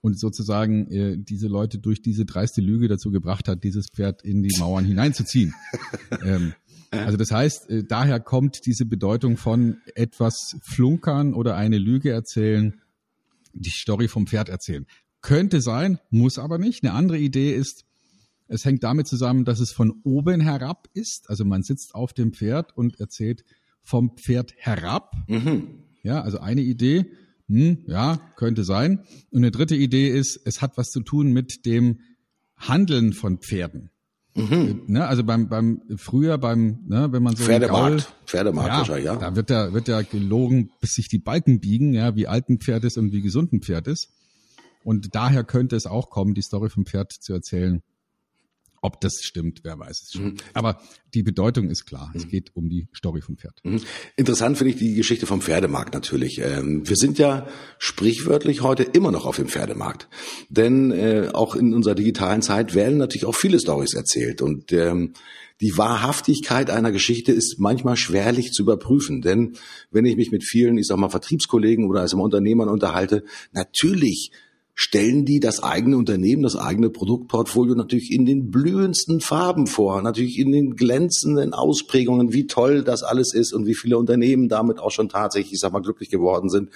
und 0.00 0.18
sozusagen 0.18 0.90
äh, 0.90 1.16
diese 1.18 1.48
Leute 1.48 1.78
durch 1.78 2.02
diese 2.02 2.24
dreiste 2.24 2.60
Lüge 2.60 2.88
dazu 2.88 3.10
gebracht 3.10 3.48
hat, 3.48 3.64
dieses 3.64 3.88
Pferd 3.88 4.22
in 4.22 4.42
die 4.42 4.56
Mauern 4.58 4.84
hineinzuziehen. 4.84 5.54
ähm, 6.24 6.52
also 6.90 7.16
das 7.16 7.30
heißt, 7.30 7.70
äh, 7.70 7.84
daher 7.84 8.20
kommt 8.20 8.66
diese 8.66 8.86
Bedeutung 8.86 9.36
von 9.36 9.78
etwas 9.94 10.56
flunkern 10.62 11.34
oder 11.34 11.56
eine 11.56 11.78
Lüge 11.78 12.10
erzählen, 12.10 12.80
die 13.52 13.70
Story 13.70 14.08
vom 14.08 14.26
Pferd 14.26 14.48
erzählen. 14.48 14.86
Könnte 15.22 15.60
sein, 15.60 15.98
muss 16.10 16.38
aber 16.38 16.58
nicht. 16.58 16.84
Eine 16.84 16.92
andere 16.92 17.18
Idee 17.18 17.54
ist, 17.54 17.84
es 18.48 18.64
hängt 18.64 18.84
damit 18.84 19.08
zusammen, 19.08 19.44
dass 19.44 19.60
es 19.60 19.72
von 19.72 20.00
oben 20.04 20.40
herab 20.40 20.88
ist. 20.92 21.28
Also 21.28 21.44
man 21.44 21.62
sitzt 21.62 21.94
auf 21.94 22.12
dem 22.12 22.32
Pferd 22.32 22.76
und 22.76 23.00
erzählt 23.00 23.44
vom 23.82 24.16
Pferd 24.16 24.54
herab. 24.56 25.16
Mhm. 25.26 25.82
Ja, 26.02 26.20
also 26.22 26.38
eine 26.38 26.60
Idee. 26.60 27.06
Hm, 27.48 27.84
ja, 27.86 28.20
könnte 28.36 28.64
sein. 28.64 29.04
Und 29.30 29.38
eine 29.38 29.50
dritte 29.50 29.76
Idee 29.76 30.08
ist, 30.08 30.40
es 30.44 30.60
hat 30.62 30.76
was 30.76 30.90
zu 30.90 31.00
tun 31.00 31.32
mit 31.32 31.64
dem 31.64 32.00
Handeln 32.56 33.12
von 33.12 33.38
Pferden. 33.38 33.90
Mhm. 34.34 34.82
Ne, 34.86 35.06
also 35.06 35.24
beim, 35.24 35.48
beim 35.48 35.80
früher 35.96 36.36
beim, 36.36 36.80
ne, 36.86 37.10
wenn 37.10 37.22
man 37.22 37.36
so 37.36 37.44
Pferdemarkt, 37.44 38.06
Gaul, 38.06 38.14
Pferdemarkt 38.26 38.68
ja, 38.68 38.78
wahrscheinlich, 38.78 39.04
ja. 39.06 39.16
Da 39.16 39.34
wird 39.34 39.48
ja, 39.48 39.72
wird 39.72 39.88
ja 39.88 40.02
gelogen, 40.02 40.70
bis 40.80 40.92
sich 40.92 41.08
die 41.08 41.18
Balken 41.18 41.60
biegen, 41.60 41.94
ja, 41.94 42.14
wie 42.16 42.26
alt 42.26 42.50
ein 42.50 42.58
Pferd 42.58 42.84
ist 42.84 42.98
und 42.98 43.12
wie 43.12 43.22
gesund 43.22 43.52
ein 43.52 43.62
Pferd 43.62 43.86
ist. 43.86 44.10
Und 44.84 45.14
daher 45.14 45.42
könnte 45.42 45.74
es 45.74 45.86
auch 45.86 46.10
kommen, 46.10 46.34
die 46.34 46.42
Story 46.42 46.68
vom 46.68 46.84
Pferd 46.84 47.12
zu 47.12 47.32
erzählen. 47.32 47.82
Ob 48.82 49.00
das 49.00 49.20
stimmt, 49.22 49.60
wer 49.62 49.78
weiß 49.78 50.02
es 50.02 50.12
schon. 50.12 50.24
Mhm. 50.24 50.36
Aber 50.54 50.80
die 51.14 51.22
Bedeutung 51.22 51.70
ist 51.70 51.86
klar. 51.86 52.12
Es 52.14 52.24
mhm. 52.24 52.28
geht 52.28 52.54
um 52.54 52.68
die 52.68 52.88
Story 52.96 53.20
vom 53.20 53.36
Pferd. 53.36 53.58
Mhm. 53.64 53.80
Interessant 54.16 54.58
finde 54.58 54.72
ich 54.72 54.78
die 54.78 54.94
Geschichte 54.94 55.26
vom 55.26 55.40
Pferdemarkt 55.40 55.94
natürlich. 55.94 56.40
Ähm, 56.40 56.88
wir 56.88 56.96
sind 56.96 57.18
ja 57.18 57.46
sprichwörtlich 57.78 58.62
heute 58.62 58.82
immer 58.82 59.10
noch 59.10 59.26
auf 59.26 59.36
dem 59.36 59.48
Pferdemarkt. 59.48 60.08
Denn 60.48 60.90
äh, 60.90 61.30
auch 61.32 61.56
in 61.56 61.74
unserer 61.74 61.94
digitalen 61.94 62.42
Zeit 62.42 62.74
werden 62.74 62.98
natürlich 62.98 63.26
auch 63.26 63.34
viele 63.34 63.58
Stories 63.58 63.94
erzählt. 63.94 64.42
Und 64.42 64.72
ähm, 64.72 65.14
die 65.60 65.78
Wahrhaftigkeit 65.78 66.68
einer 66.70 66.92
Geschichte 66.92 67.32
ist 67.32 67.58
manchmal 67.58 67.96
schwerlich 67.96 68.52
zu 68.52 68.62
überprüfen. 68.62 69.22
Denn 69.22 69.56
wenn 69.90 70.04
ich 70.04 70.16
mich 70.16 70.30
mit 70.30 70.44
vielen, 70.44 70.76
ich 70.76 70.86
sag 70.86 70.98
mal, 70.98 71.08
Vertriebskollegen 71.08 71.88
oder 71.88 72.02
als 72.02 72.12
Unternehmern 72.12 72.68
unterhalte, 72.68 73.24
natürlich 73.52 74.32
stellen 74.78 75.24
die 75.24 75.40
das 75.40 75.62
eigene 75.62 75.96
Unternehmen, 75.96 76.42
das 76.42 76.54
eigene 76.54 76.90
Produktportfolio 76.90 77.74
natürlich 77.74 78.12
in 78.12 78.26
den 78.26 78.50
blühendsten 78.50 79.22
Farben 79.22 79.66
vor, 79.66 80.02
natürlich 80.02 80.38
in 80.38 80.52
den 80.52 80.76
glänzenden 80.76 81.54
Ausprägungen, 81.54 82.34
wie 82.34 82.46
toll 82.46 82.84
das 82.84 83.02
alles 83.02 83.32
ist 83.32 83.54
und 83.54 83.66
wie 83.66 83.74
viele 83.74 83.96
Unternehmen 83.96 84.50
damit 84.50 84.78
auch 84.78 84.90
schon 84.90 85.08
tatsächlich, 85.08 85.54
ich 85.54 85.60
sag 85.60 85.72
mal, 85.72 85.80
glücklich 85.80 86.10
geworden 86.10 86.50
sind. 86.50 86.68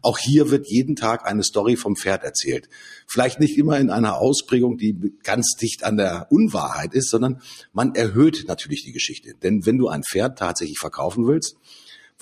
Auch 0.00 0.16
hier 0.16 0.50
wird 0.50 0.66
jeden 0.66 0.96
Tag 0.96 1.26
eine 1.26 1.44
Story 1.44 1.76
vom 1.76 1.94
Pferd 1.94 2.24
erzählt. 2.24 2.70
Vielleicht 3.06 3.38
nicht 3.38 3.58
immer 3.58 3.78
in 3.78 3.90
einer 3.90 4.16
Ausprägung, 4.16 4.78
die 4.78 5.12
ganz 5.22 5.54
dicht 5.60 5.84
an 5.84 5.98
der 5.98 6.28
Unwahrheit 6.30 6.94
ist, 6.94 7.10
sondern 7.10 7.42
man 7.74 7.94
erhöht 7.94 8.46
natürlich 8.48 8.82
die 8.82 8.92
Geschichte. 8.92 9.34
Denn 9.42 9.66
wenn 9.66 9.76
du 9.76 9.88
ein 9.88 10.04
Pferd 10.04 10.38
tatsächlich 10.38 10.78
verkaufen 10.78 11.26
willst, 11.26 11.56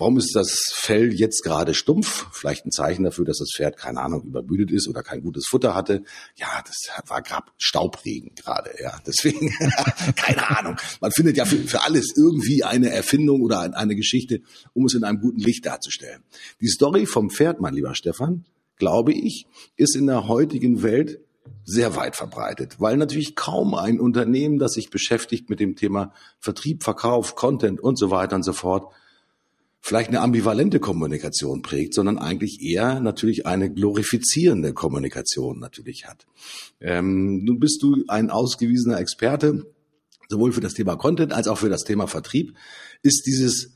Warum 0.01 0.17
ist 0.17 0.35
das 0.35 0.73
Fell 0.73 1.13
jetzt 1.13 1.45
gerade 1.45 1.75
stumpf? 1.75 2.27
Vielleicht 2.33 2.65
ein 2.65 2.71
Zeichen 2.71 3.05
dafür, 3.05 3.27
dass 3.27 3.37
das 3.37 3.51
Pferd, 3.55 3.77
keine 3.77 4.01
Ahnung, 4.01 4.23
übermüdet 4.23 4.71
ist 4.71 4.89
oder 4.89 5.03
kein 5.03 5.21
gutes 5.21 5.47
Futter 5.47 5.75
hatte. 5.75 6.05
Ja, 6.37 6.65
das 6.65 6.89
war 7.07 7.21
gerade 7.21 7.49
Staubregen 7.59 8.35
gerade, 8.35 8.71
ja. 8.83 8.99
Deswegen, 9.07 9.53
keine 10.17 10.59
Ahnung. 10.59 10.77
Man 11.03 11.13
findet 11.13 11.37
ja 11.37 11.45
für, 11.45 11.59
für 11.59 11.85
alles 11.85 12.17
irgendwie 12.17 12.65
eine 12.65 12.89
Erfindung 12.89 13.43
oder 13.43 13.61
eine 13.61 13.95
Geschichte, 13.95 14.41
um 14.73 14.87
es 14.87 14.95
in 14.95 15.05
einem 15.05 15.21
guten 15.21 15.39
Licht 15.39 15.67
darzustellen. 15.67 16.23
Die 16.63 16.69
Story 16.69 17.05
vom 17.05 17.29
Pferd, 17.29 17.61
mein 17.61 17.75
lieber 17.75 17.95
Stefan, 17.95 18.47
glaube 18.79 19.13
ich, 19.13 19.47
ist 19.77 19.95
in 19.97 20.07
der 20.07 20.29
heutigen 20.29 20.83
Welt 20.83 21.21
sehr 21.65 21.95
weit 21.95 22.17
verbreitet, 22.17 22.81
weil 22.81 22.97
natürlich 22.97 23.37
kaum 23.37 23.75
ein 23.75 24.01
Unternehmen, 24.01 24.59
das 24.59 24.73
sich 24.73 24.89
beschäftigt 24.89 25.51
mit 25.51 25.61
dem 25.61 25.77
Thema 25.77 26.15
Vertrieb, 26.39 26.85
Verkauf, 26.85 27.35
Content 27.35 27.81
und 27.83 27.99
so 27.99 28.11
weiter 28.11 28.37
und 28.37 28.45
so 28.45 28.55
fort, 28.55 28.95
vielleicht 29.81 30.11
eine 30.11 30.21
ambivalente 30.21 30.79
Kommunikation 30.79 31.63
prägt, 31.63 31.95
sondern 31.95 32.19
eigentlich 32.19 32.61
eher 32.61 33.01
natürlich 33.01 33.47
eine 33.47 33.73
glorifizierende 33.73 34.75
Kommunikation 34.75 35.59
natürlich 35.59 36.07
hat. 36.07 36.27
Ähm, 36.81 37.45
nun 37.45 37.59
bist 37.59 37.83
du 37.83 38.05
ein 38.09 38.31
ausgewiesener 38.31 38.99
Experte, 39.01 39.67
sowohl 40.29 40.53
für 40.53 40.61
das 40.61 40.75
Thema 40.75 40.97
Content 40.97 41.33
als 41.33 41.49
auch 41.49 41.59
für 41.59 41.71
das 41.71 41.85
Thema 41.85 42.07
Vertrieb. 42.07 42.55
Ist 43.03 43.27
dieses 43.27 43.75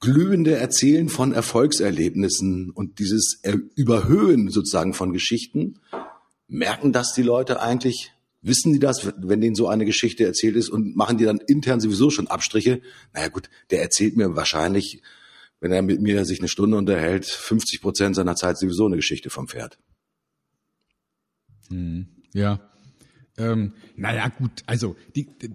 glühende 0.00 0.54
Erzählen 0.54 1.08
von 1.08 1.32
Erfolgserlebnissen 1.32 2.70
und 2.70 2.98
dieses 2.98 3.40
Überhöhen 3.74 4.50
sozusagen 4.50 4.94
von 4.94 5.12
Geschichten, 5.12 5.80
merken 6.46 6.92
das 6.92 7.14
die 7.14 7.22
Leute 7.22 7.60
eigentlich? 7.60 8.12
Wissen 8.40 8.72
die 8.72 8.78
das, 8.78 9.12
wenn 9.16 9.40
denen 9.40 9.56
so 9.56 9.66
eine 9.66 9.84
Geschichte 9.84 10.24
erzählt 10.24 10.54
ist 10.54 10.68
und 10.68 10.94
machen 10.94 11.18
die 11.18 11.24
dann 11.24 11.40
intern 11.48 11.80
sowieso 11.80 12.10
schon 12.10 12.28
Abstriche? 12.28 12.80
Naja 13.12 13.28
gut, 13.28 13.50
der 13.70 13.82
erzählt 13.82 14.16
mir 14.16 14.36
wahrscheinlich 14.36 15.02
wenn 15.60 15.72
er 15.72 15.82
mit 15.82 16.00
mir 16.00 16.24
sich 16.24 16.38
eine 16.38 16.48
Stunde 16.48 16.76
unterhält, 16.76 17.26
50 17.26 17.80
Prozent 17.80 18.16
seiner 18.16 18.36
Zeit 18.36 18.58
sowieso 18.58 18.86
eine 18.86 18.96
Geschichte 18.96 19.30
vom 19.30 19.48
Pferd. 19.48 19.78
Hm, 21.68 22.08
ja. 22.32 22.60
Ähm, 23.36 23.74
naja, 23.96 24.28
gut, 24.28 24.62
also 24.66 24.96
die, 25.14 25.28
die, 25.38 25.54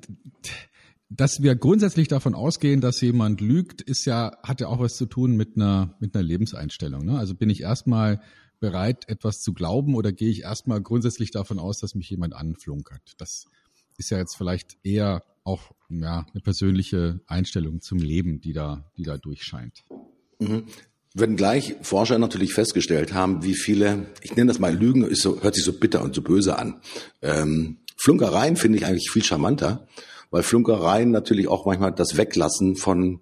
dass 1.09 1.43
wir 1.43 1.55
grundsätzlich 1.55 2.07
davon 2.07 2.33
ausgehen, 2.33 2.81
dass 2.81 3.01
jemand 3.01 3.41
lügt, 3.41 3.81
ist 3.81 4.05
ja, 4.05 4.37
hat 4.41 4.61
ja 4.61 4.67
auch 4.67 4.79
was 4.79 4.95
zu 4.95 5.05
tun 5.05 5.35
mit 5.35 5.55
einer, 5.55 5.95
mit 5.99 6.15
einer 6.15 6.23
Lebenseinstellung. 6.23 7.05
Ne? 7.05 7.17
Also 7.17 7.35
bin 7.35 7.49
ich 7.49 7.61
erstmal 7.61 8.21
bereit, 8.59 9.09
etwas 9.09 9.41
zu 9.41 9.53
glauben 9.53 9.95
oder 9.95 10.11
gehe 10.11 10.29
ich 10.29 10.43
erstmal 10.43 10.81
grundsätzlich 10.81 11.31
davon 11.31 11.59
aus, 11.59 11.79
dass 11.79 11.95
mich 11.95 12.09
jemand 12.09 12.33
anflunkert? 12.33 13.13
Das 13.17 13.45
ist 13.97 14.09
ja 14.09 14.17
jetzt 14.17 14.35
vielleicht 14.35 14.77
eher 14.83 15.23
auch 15.43 15.71
ja, 15.89 16.25
eine 16.33 16.41
persönliche 16.41 17.19
Einstellung 17.27 17.81
zum 17.81 17.99
Leben, 17.99 18.41
die 18.41 18.53
da, 18.53 18.89
die 18.97 19.03
da 19.03 19.17
durchscheint. 19.17 19.83
Mhm. 20.39 20.63
Wenn 21.13 21.35
gleich 21.35 21.75
Forscher 21.81 22.17
natürlich 22.17 22.53
festgestellt 22.53 23.13
haben, 23.13 23.43
wie 23.43 23.53
viele, 23.53 24.07
ich 24.21 24.35
nenne 24.35 24.47
das 24.47 24.59
mal 24.59 24.75
Lügen, 24.75 25.03
ist 25.03 25.21
so, 25.21 25.41
hört 25.41 25.53
sich 25.55 25.63
so 25.63 25.73
bitter 25.73 26.01
und 26.01 26.15
so 26.15 26.21
böse 26.21 26.57
an. 26.57 26.81
Ähm, 27.21 27.77
Flunkereien 27.97 28.55
finde 28.55 28.79
ich 28.79 28.85
eigentlich 28.85 29.11
viel 29.11 29.23
charmanter, 29.23 29.87
weil 30.31 30.41
Flunkereien 30.41 31.11
natürlich 31.11 31.47
auch 31.47 31.65
manchmal 31.65 31.91
das 31.93 32.17
Weglassen 32.17 32.75
von 32.75 33.19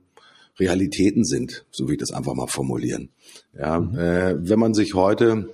Realitäten 0.58 1.26
sind, 1.26 1.66
so 1.72 1.90
wie 1.90 1.94
ich 1.94 2.00
das 2.00 2.12
einfach 2.12 2.34
mal 2.34 2.48
formulieren. 2.48 3.10
Ja, 3.58 3.80
mhm. 3.80 3.98
äh, 3.98 4.50
wenn 4.50 4.60
man 4.60 4.74
sich 4.74 4.94
heute 4.94 5.54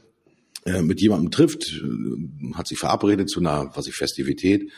äh, 0.66 0.82
mit 0.84 1.02
jemandem 1.02 1.32
trifft, 1.32 1.82
äh, 1.82 2.54
hat 2.54 2.68
sich 2.68 2.78
verabredet 2.78 3.30
zu 3.30 3.40
einer, 3.40 3.72
was 3.76 3.88
ich 3.88 3.96
Festivität, 3.96 4.70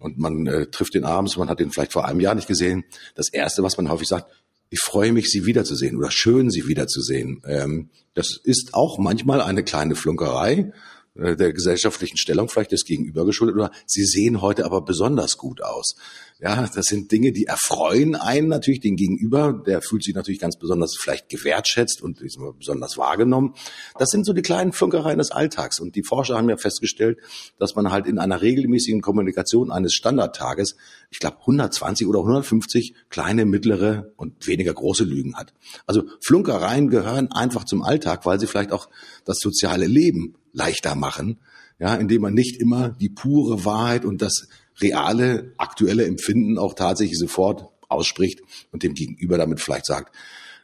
und 0.00 0.18
man 0.18 0.46
äh, 0.46 0.66
trifft 0.66 0.96
ihn 0.96 1.04
abends, 1.04 1.36
man 1.36 1.48
hat 1.48 1.60
ihn 1.60 1.70
vielleicht 1.70 1.92
vor 1.92 2.06
einem 2.06 2.18
Jahr 2.18 2.34
nicht 2.34 2.48
gesehen. 2.48 2.84
Das 3.14 3.28
Erste, 3.28 3.62
was 3.62 3.76
man 3.76 3.88
häufig 3.88 4.08
sagt, 4.08 4.28
ich 4.70 4.80
freue 4.80 5.12
mich, 5.12 5.30
Sie 5.30 5.46
wiederzusehen 5.46 5.96
oder 5.96 6.10
schön, 6.10 6.50
Sie 6.50 6.66
wiederzusehen. 6.66 7.42
Ähm, 7.46 7.90
das 8.14 8.40
ist 8.42 8.74
auch 8.74 8.98
manchmal 8.98 9.40
eine 9.40 9.62
kleine 9.62 9.94
Flunkerei, 9.94 10.72
äh, 11.14 11.36
der 11.36 11.52
gesellschaftlichen 11.52 12.16
Stellung 12.16 12.48
vielleicht 12.48 12.72
des 12.72 12.84
Gegenüber 12.84 13.24
geschuldet 13.24 13.56
oder 13.56 13.70
sie 13.86 14.04
sehen 14.04 14.40
heute 14.40 14.64
aber 14.64 14.82
besonders 14.82 15.36
gut 15.36 15.62
aus. 15.62 15.96
Ja, 16.42 16.66
das 16.74 16.86
sind 16.86 17.12
Dinge, 17.12 17.32
die 17.32 17.44
erfreuen 17.44 18.14
einen 18.14 18.48
natürlich 18.48 18.80
den 18.80 18.96
Gegenüber. 18.96 19.62
Der 19.66 19.82
fühlt 19.82 20.02
sich 20.02 20.14
natürlich 20.14 20.40
ganz 20.40 20.56
besonders 20.56 20.96
vielleicht 20.98 21.28
gewertschätzt 21.28 22.00
und 22.00 22.22
besonders 22.58 22.96
wahrgenommen. 22.96 23.54
Das 23.98 24.08
sind 24.08 24.24
so 24.24 24.32
die 24.32 24.40
kleinen 24.40 24.72
Flunkereien 24.72 25.18
des 25.18 25.32
Alltags. 25.32 25.80
Und 25.80 25.96
die 25.96 26.02
Forscher 26.02 26.38
haben 26.38 26.48
ja 26.48 26.56
festgestellt, 26.56 27.18
dass 27.58 27.74
man 27.74 27.90
halt 27.90 28.06
in 28.06 28.18
einer 28.18 28.40
regelmäßigen 28.40 29.02
Kommunikation 29.02 29.70
eines 29.70 29.92
Standardtages, 29.92 30.76
ich 31.10 31.18
glaube 31.18 31.40
120 31.40 32.06
oder 32.06 32.20
150 32.20 32.94
kleine, 33.10 33.44
mittlere 33.44 34.12
und 34.16 34.46
weniger 34.46 34.72
große 34.72 35.04
Lügen 35.04 35.36
hat. 35.36 35.52
Also 35.86 36.04
Flunkereien 36.22 36.88
gehören 36.88 37.30
einfach 37.30 37.64
zum 37.64 37.82
Alltag, 37.82 38.24
weil 38.24 38.40
sie 38.40 38.46
vielleicht 38.46 38.72
auch 38.72 38.88
das 39.26 39.40
soziale 39.40 39.86
Leben 39.86 40.36
leichter 40.54 40.94
machen, 40.94 41.38
ja, 41.78 41.94
indem 41.94 42.22
man 42.22 42.32
nicht 42.32 42.60
immer 42.60 42.88
die 42.88 43.10
pure 43.10 43.66
Wahrheit 43.66 44.06
und 44.06 44.22
das 44.22 44.48
reale, 44.80 45.52
aktuelle 45.56 46.06
Empfinden 46.06 46.58
auch 46.58 46.74
tatsächlich 46.74 47.18
sofort 47.18 47.66
ausspricht 47.88 48.40
und 48.72 48.82
dem 48.82 48.94
Gegenüber 48.94 49.38
damit 49.38 49.60
vielleicht 49.60 49.86
sagt, 49.86 50.14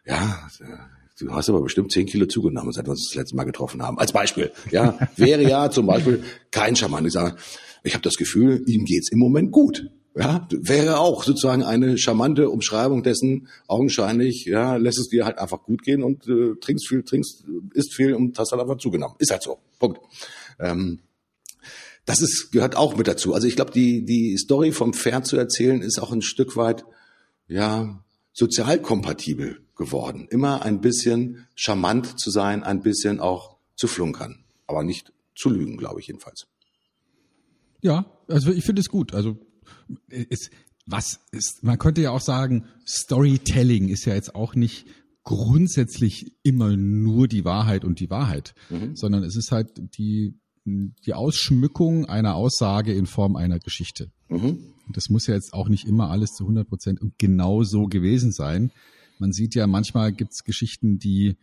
ja, 0.06 0.48
du 1.18 1.32
hast 1.32 1.48
aber 1.48 1.62
bestimmt 1.62 1.92
zehn 1.92 2.06
Kilo 2.06 2.26
zugenommen, 2.26 2.72
seit 2.72 2.86
wir 2.86 2.90
uns 2.90 3.08
das 3.08 3.14
letzte 3.14 3.36
Mal 3.36 3.44
getroffen 3.44 3.82
haben. 3.82 3.98
Als 3.98 4.12
Beispiel, 4.12 4.52
ja, 4.70 4.98
wäre 5.16 5.42
ja 5.42 5.70
zum 5.70 5.86
Beispiel 5.86 6.22
kein 6.50 6.76
Schaman. 6.76 7.06
Ich 7.06 7.12
sage, 7.12 7.36
ich 7.82 7.94
habe 7.94 8.02
das 8.02 8.16
Gefühl, 8.16 8.62
ihm 8.66 8.84
geht's 8.84 9.10
im 9.10 9.18
Moment 9.18 9.52
gut. 9.52 9.90
Ja, 10.18 10.48
wäre 10.50 10.98
auch 10.98 11.24
sozusagen 11.24 11.62
eine 11.62 11.98
charmante 11.98 12.48
Umschreibung 12.48 13.02
dessen, 13.02 13.48
augenscheinlich, 13.68 14.46
ja, 14.46 14.76
lässt 14.76 14.98
es 14.98 15.08
dir 15.08 15.26
halt 15.26 15.38
einfach 15.38 15.62
gut 15.62 15.82
gehen 15.82 16.02
und 16.02 16.26
äh, 16.26 16.54
trinkst 16.58 16.88
viel, 16.88 17.02
trinkst, 17.02 17.44
isst 17.74 17.92
viel 17.92 18.14
und 18.14 18.38
hast 18.38 18.50
halt 18.50 18.62
einfach 18.62 18.78
zugenommen. 18.78 19.16
Ist 19.18 19.30
halt 19.30 19.42
so. 19.42 19.58
Punkt. 19.78 20.00
Ähm, 20.58 21.00
das 22.06 22.22
ist, 22.22 22.50
gehört 22.52 22.76
auch 22.76 22.96
mit 22.96 23.08
dazu. 23.08 23.34
Also 23.34 23.46
ich 23.46 23.56
glaube, 23.56 23.72
die, 23.72 24.04
die 24.04 24.36
Story 24.38 24.72
vom 24.72 24.94
Pferd 24.94 25.26
zu 25.26 25.36
erzählen, 25.36 25.82
ist 25.82 25.98
auch 25.98 26.12
ein 26.12 26.22
Stück 26.22 26.56
weit, 26.56 26.84
ja, 27.48 28.02
sozial 28.32 28.80
kompatibel 28.80 29.60
geworden. 29.76 30.28
Immer 30.30 30.62
ein 30.62 30.80
bisschen 30.80 31.46
charmant 31.54 32.18
zu 32.18 32.30
sein, 32.30 32.62
ein 32.62 32.80
bisschen 32.82 33.20
auch 33.20 33.56
zu 33.74 33.88
flunkern. 33.88 34.44
Aber 34.66 34.84
nicht 34.84 35.12
zu 35.34 35.50
lügen, 35.50 35.76
glaube 35.76 36.00
ich 36.00 36.06
jedenfalls. 36.06 36.46
Ja, 37.82 38.06
also 38.28 38.52
ich 38.52 38.64
finde 38.64 38.80
es 38.80 38.88
gut. 38.88 39.12
Also 39.12 39.38
ist, 40.08 40.50
was 40.86 41.20
ist, 41.32 41.62
man 41.62 41.78
könnte 41.78 42.02
ja 42.02 42.10
auch 42.10 42.20
sagen, 42.20 42.66
Storytelling 42.86 43.88
ist 43.88 44.04
ja 44.06 44.14
jetzt 44.14 44.34
auch 44.34 44.54
nicht 44.54 44.86
grundsätzlich 45.24 46.36
immer 46.44 46.76
nur 46.76 47.26
die 47.26 47.44
Wahrheit 47.44 47.84
und 47.84 47.98
die 47.98 48.10
Wahrheit, 48.10 48.54
mhm. 48.70 48.94
sondern 48.94 49.24
es 49.24 49.34
ist 49.34 49.50
halt 49.50 49.72
die, 49.98 50.38
die 50.66 51.14
Ausschmückung 51.14 52.06
einer 52.06 52.34
Aussage 52.34 52.92
in 52.92 53.06
Form 53.06 53.36
einer 53.36 53.58
Geschichte. 53.58 54.10
Mhm. 54.28 54.58
Das 54.92 55.08
muss 55.08 55.26
ja 55.26 55.34
jetzt 55.34 55.52
auch 55.52 55.68
nicht 55.68 55.86
immer 55.86 56.10
alles 56.10 56.32
zu 56.32 56.44
100 56.44 56.68
Prozent 56.68 57.00
und 57.00 57.18
genau 57.18 57.62
so 57.62 57.86
gewesen 57.86 58.32
sein. 58.32 58.72
Man 59.18 59.32
sieht 59.32 59.54
ja, 59.54 59.66
manchmal 59.66 60.12
gibt's 60.12 60.44
Geschichten, 60.44 60.98
die, 60.98 61.36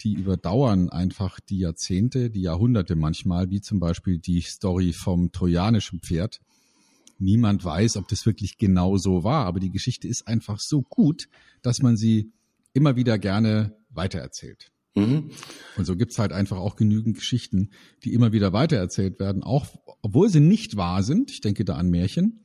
die 0.00 0.14
überdauern 0.14 0.88
einfach 0.88 1.40
die 1.40 1.58
Jahrzehnte, 1.58 2.30
die 2.30 2.42
Jahrhunderte 2.42 2.96
manchmal, 2.96 3.50
wie 3.50 3.60
zum 3.60 3.80
Beispiel 3.80 4.18
die 4.18 4.40
Story 4.40 4.92
vom 4.92 5.32
trojanischen 5.32 6.00
Pferd 6.00 6.40
niemand 7.18 7.64
weiß, 7.64 7.96
ob 7.96 8.08
das 8.08 8.26
wirklich 8.26 8.58
genau 8.58 8.96
so 8.96 9.24
war, 9.24 9.46
aber 9.46 9.60
die 9.60 9.70
Geschichte 9.70 10.08
ist 10.08 10.26
einfach 10.26 10.60
so 10.60 10.82
gut, 10.82 11.28
dass 11.62 11.80
man 11.80 11.96
sie 11.96 12.32
immer 12.72 12.96
wieder 12.96 13.18
gerne 13.18 13.76
weitererzählt. 13.90 14.70
Mhm. 14.94 15.30
Und 15.76 15.84
so 15.84 15.96
gibt's 15.96 16.18
halt 16.18 16.32
einfach 16.32 16.56
auch 16.56 16.76
genügend 16.76 17.16
Geschichten, 17.16 17.70
die 18.04 18.14
immer 18.14 18.32
wieder 18.32 18.52
weitererzählt 18.52 19.20
werden, 19.20 19.42
auch 19.42 19.66
obwohl 20.02 20.28
sie 20.28 20.40
nicht 20.40 20.76
wahr 20.76 21.02
sind. 21.02 21.30
Ich 21.30 21.40
denke 21.40 21.64
da 21.64 21.74
an 21.74 21.90
Märchen. 21.90 22.44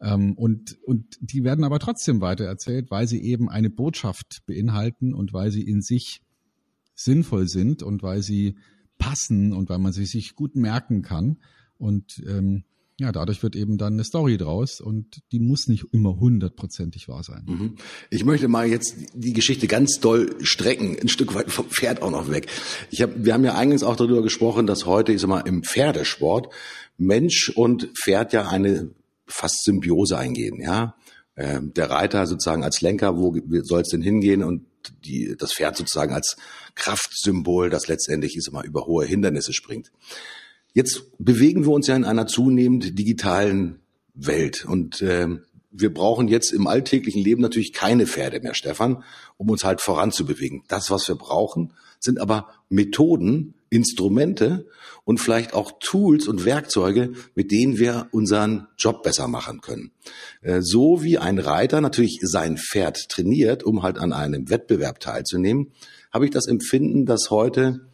Ähm, 0.00 0.34
und, 0.34 0.76
und 0.84 1.16
die 1.20 1.42
werden 1.44 1.64
aber 1.64 1.78
trotzdem 1.78 2.20
weitererzählt, 2.20 2.90
weil 2.90 3.06
sie 3.06 3.22
eben 3.22 3.48
eine 3.48 3.70
Botschaft 3.70 4.42
beinhalten 4.46 5.14
und 5.14 5.32
weil 5.32 5.50
sie 5.50 5.62
in 5.62 5.80
sich 5.80 6.22
sinnvoll 6.94 7.48
sind 7.48 7.82
und 7.82 8.02
weil 8.02 8.22
sie 8.22 8.56
passen 8.98 9.52
und 9.52 9.68
weil 9.68 9.78
man 9.78 9.92
sie 9.92 10.06
sich 10.06 10.34
gut 10.34 10.56
merken 10.56 11.02
kann. 11.02 11.38
Und 11.78 12.22
ähm, 12.26 12.64
ja, 12.98 13.12
dadurch 13.12 13.42
wird 13.42 13.56
eben 13.56 13.76
dann 13.76 13.94
eine 13.94 14.04
Story 14.04 14.38
draus 14.38 14.80
und 14.80 15.20
die 15.30 15.38
muss 15.38 15.66
nicht 15.66 15.84
immer 15.92 16.18
hundertprozentig 16.18 17.08
wahr 17.08 17.22
sein. 17.22 17.44
Mhm. 17.46 17.74
Ich 18.08 18.24
möchte 18.24 18.48
mal 18.48 18.66
jetzt 18.66 18.96
die 19.12 19.34
Geschichte 19.34 19.66
ganz 19.66 20.00
doll 20.00 20.34
strecken, 20.40 20.96
ein 21.00 21.08
Stück 21.08 21.34
weit 21.34 21.50
vom 21.50 21.68
Pferd 21.68 22.00
auch 22.00 22.10
noch 22.10 22.30
weg. 22.30 22.46
Ich 22.90 23.02
hab, 23.02 23.10
wir 23.14 23.34
haben 23.34 23.44
ja 23.44 23.54
eingangs 23.54 23.82
auch 23.82 23.96
darüber 23.96 24.22
gesprochen, 24.22 24.66
dass 24.66 24.86
heute, 24.86 25.12
ich 25.12 25.20
sag 25.20 25.28
mal, 25.28 25.40
im 25.40 25.62
Pferdesport 25.62 26.52
Mensch 26.96 27.50
und 27.50 27.90
Pferd 28.02 28.32
ja 28.32 28.48
eine 28.48 28.90
fast 29.26 29.64
Symbiose 29.64 30.16
eingehen, 30.16 30.60
ja. 30.60 30.94
Ähm, 31.38 31.74
der 31.74 31.90
Reiter 31.90 32.26
sozusagen 32.26 32.64
als 32.64 32.80
Lenker, 32.80 33.18
wo 33.18 33.36
soll 33.62 33.82
es 33.82 33.88
denn 33.88 34.00
hingehen 34.00 34.42
und 34.42 34.64
die, 35.04 35.36
das 35.38 35.52
Pferd 35.52 35.76
sozusagen 35.76 36.14
als 36.14 36.36
Kraftsymbol, 36.76 37.68
das 37.68 37.88
letztendlich 37.88 38.36
ist 38.36 38.48
immer 38.48 38.64
über 38.64 38.86
hohe 38.86 39.04
Hindernisse 39.04 39.52
springt. 39.52 39.92
Jetzt 40.76 41.04
bewegen 41.18 41.64
wir 41.64 41.72
uns 41.72 41.86
ja 41.86 41.96
in 41.96 42.04
einer 42.04 42.26
zunehmend 42.26 42.98
digitalen 42.98 43.80
Welt 44.12 44.66
und 44.66 45.00
äh, 45.00 45.26
wir 45.70 45.94
brauchen 45.94 46.28
jetzt 46.28 46.52
im 46.52 46.66
alltäglichen 46.66 47.24
Leben 47.24 47.40
natürlich 47.40 47.72
keine 47.72 48.06
Pferde 48.06 48.40
mehr, 48.40 48.52
Stefan, 48.52 49.02
um 49.38 49.48
uns 49.48 49.64
halt 49.64 49.80
voranzubewegen. 49.80 50.64
Das, 50.68 50.90
was 50.90 51.08
wir 51.08 51.14
brauchen, 51.14 51.72
sind 51.98 52.20
aber 52.20 52.50
Methoden, 52.68 53.54
Instrumente 53.70 54.66
und 55.04 55.18
vielleicht 55.18 55.54
auch 55.54 55.72
Tools 55.80 56.28
und 56.28 56.44
Werkzeuge, 56.44 57.12
mit 57.34 57.52
denen 57.52 57.78
wir 57.78 58.08
unseren 58.10 58.66
Job 58.76 59.02
besser 59.02 59.28
machen 59.28 59.62
können. 59.62 59.92
Äh, 60.42 60.60
so 60.60 61.02
wie 61.02 61.16
ein 61.16 61.38
Reiter 61.38 61.80
natürlich 61.80 62.18
sein 62.20 62.58
Pferd 62.58 63.08
trainiert, 63.08 63.64
um 63.64 63.82
halt 63.82 63.96
an 63.96 64.12
einem 64.12 64.50
Wettbewerb 64.50 65.00
teilzunehmen, 65.00 65.72
habe 66.12 66.26
ich 66.26 66.32
das 66.32 66.46
Empfinden, 66.46 67.06
dass 67.06 67.30
heute, 67.30 67.88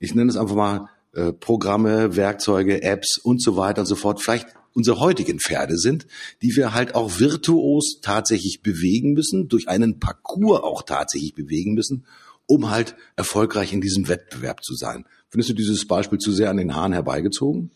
ich 0.00 0.16
nenne 0.16 0.30
es 0.30 0.36
einfach 0.36 0.56
mal 0.56 0.88
äh, 1.14 1.32
Programme, 1.32 2.16
Werkzeuge, 2.16 2.82
Apps 2.82 3.18
und 3.18 3.42
so 3.42 3.56
weiter 3.56 3.80
und 3.82 3.86
so 3.86 3.96
fort, 3.96 4.22
vielleicht 4.22 4.48
unsere 4.74 5.00
heutigen 5.00 5.38
Pferde 5.38 5.78
sind, 5.78 6.06
die 6.42 6.56
wir 6.56 6.74
halt 6.74 6.94
auch 6.94 7.18
virtuos 7.18 8.00
tatsächlich 8.02 8.60
bewegen 8.62 9.12
müssen, 9.12 9.48
durch 9.48 9.68
einen 9.68 10.00
Parcours 10.00 10.62
auch 10.62 10.82
tatsächlich 10.82 11.34
bewegen 11.34 11.74
müssen, 11.74 12.04
um 12.46 12.70
halt 12.70 12.96
erfolgreich 13.16 13.72
in 13.72 13.80
diesem 13.80 14.08
Wettbewerb 14.08 14.62
zu 14.62 14.74
sein. 14.74 15.06
Findest 15.28 15.50
du 15.50 15.54
dieses 15.54 15.86
Beispiel 15.86 16.18
zu 16.18 16.32
sehr 16.32 16.50
an 16.50 16.56
den 16.56 16.74
Haaren 16.74 16.92
herbeigezogen? 16.92 17.70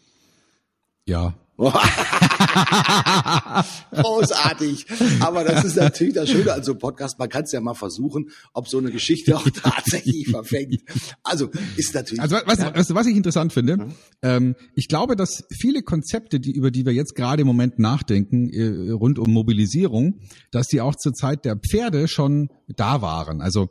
Ja, 1.06 1.34
Großartig. 3.92 4.86
Aber 5.20 5.44
das 5.44 5.64
ist 5.64 5.76
natürlich 5.76 6.14
das 6.14 6.28
Schöne 6.28 6.52
an 6.52 6.62
so 6.62 6.72
einem 6.72 6.78
Podcast. 6.78 7.18
Man 7.18 7.28
kann 7.28 7.44
es 7.44 7.52
ja 7.52 7.60
mal 7.60 7.74
versuchen, 7.74 8.30
ob 8.52 8.68
so 8.68 8.78
eine 8.78 8.90
Geschichte 8.90 9.36
auch 9.36 9.48
tatsächlich 9.50 10.28
verfängt. 10.30 10.82
Also 11.22 11.50
ist 11.76 11.94
natürlich. 11.94 12.20
Also 12.20 12.36
was, 12.46 12.58
ja. 12.58 12.74
was, 12.74 12.94
was 12.94 13.06
ich 13.06 13.16
interessant 13.16 13.52
finde, 13.52 13.76
mhm. 13.76 13.94
ähm, 14.22 14.56
ich 14.74 14.88
glaube, 14.88 15.16
dass 15.16 15.44
viele 15.50 15.82
Konzepte, 15.82 16.40
die 16.40 16.52
über 16.52 16.70
die 16.70 16.86
wir 16.86 16.92
jetzt 16.92 17.14
gerade 17.14 17.42
im 17.42 17.46
Moment 17.46 17.78
nachdenken, 17.78 18.48
äh, 18.50 18.90
rund 18.90 19.18
um 19.18 19.32
Mobilisierung, 19.32 20.20
dass 20.50 20.68
die 20.68 20.80
auch 20.80 20.96
zur 20.96 21.14
Zeit 21.14 21.44
der 21.44 21.56
Pferde 21.56 22.08
schon 22.08 22.48
da 22.68 23.02
waren. 23.02 23.40
Also 23.40 23.68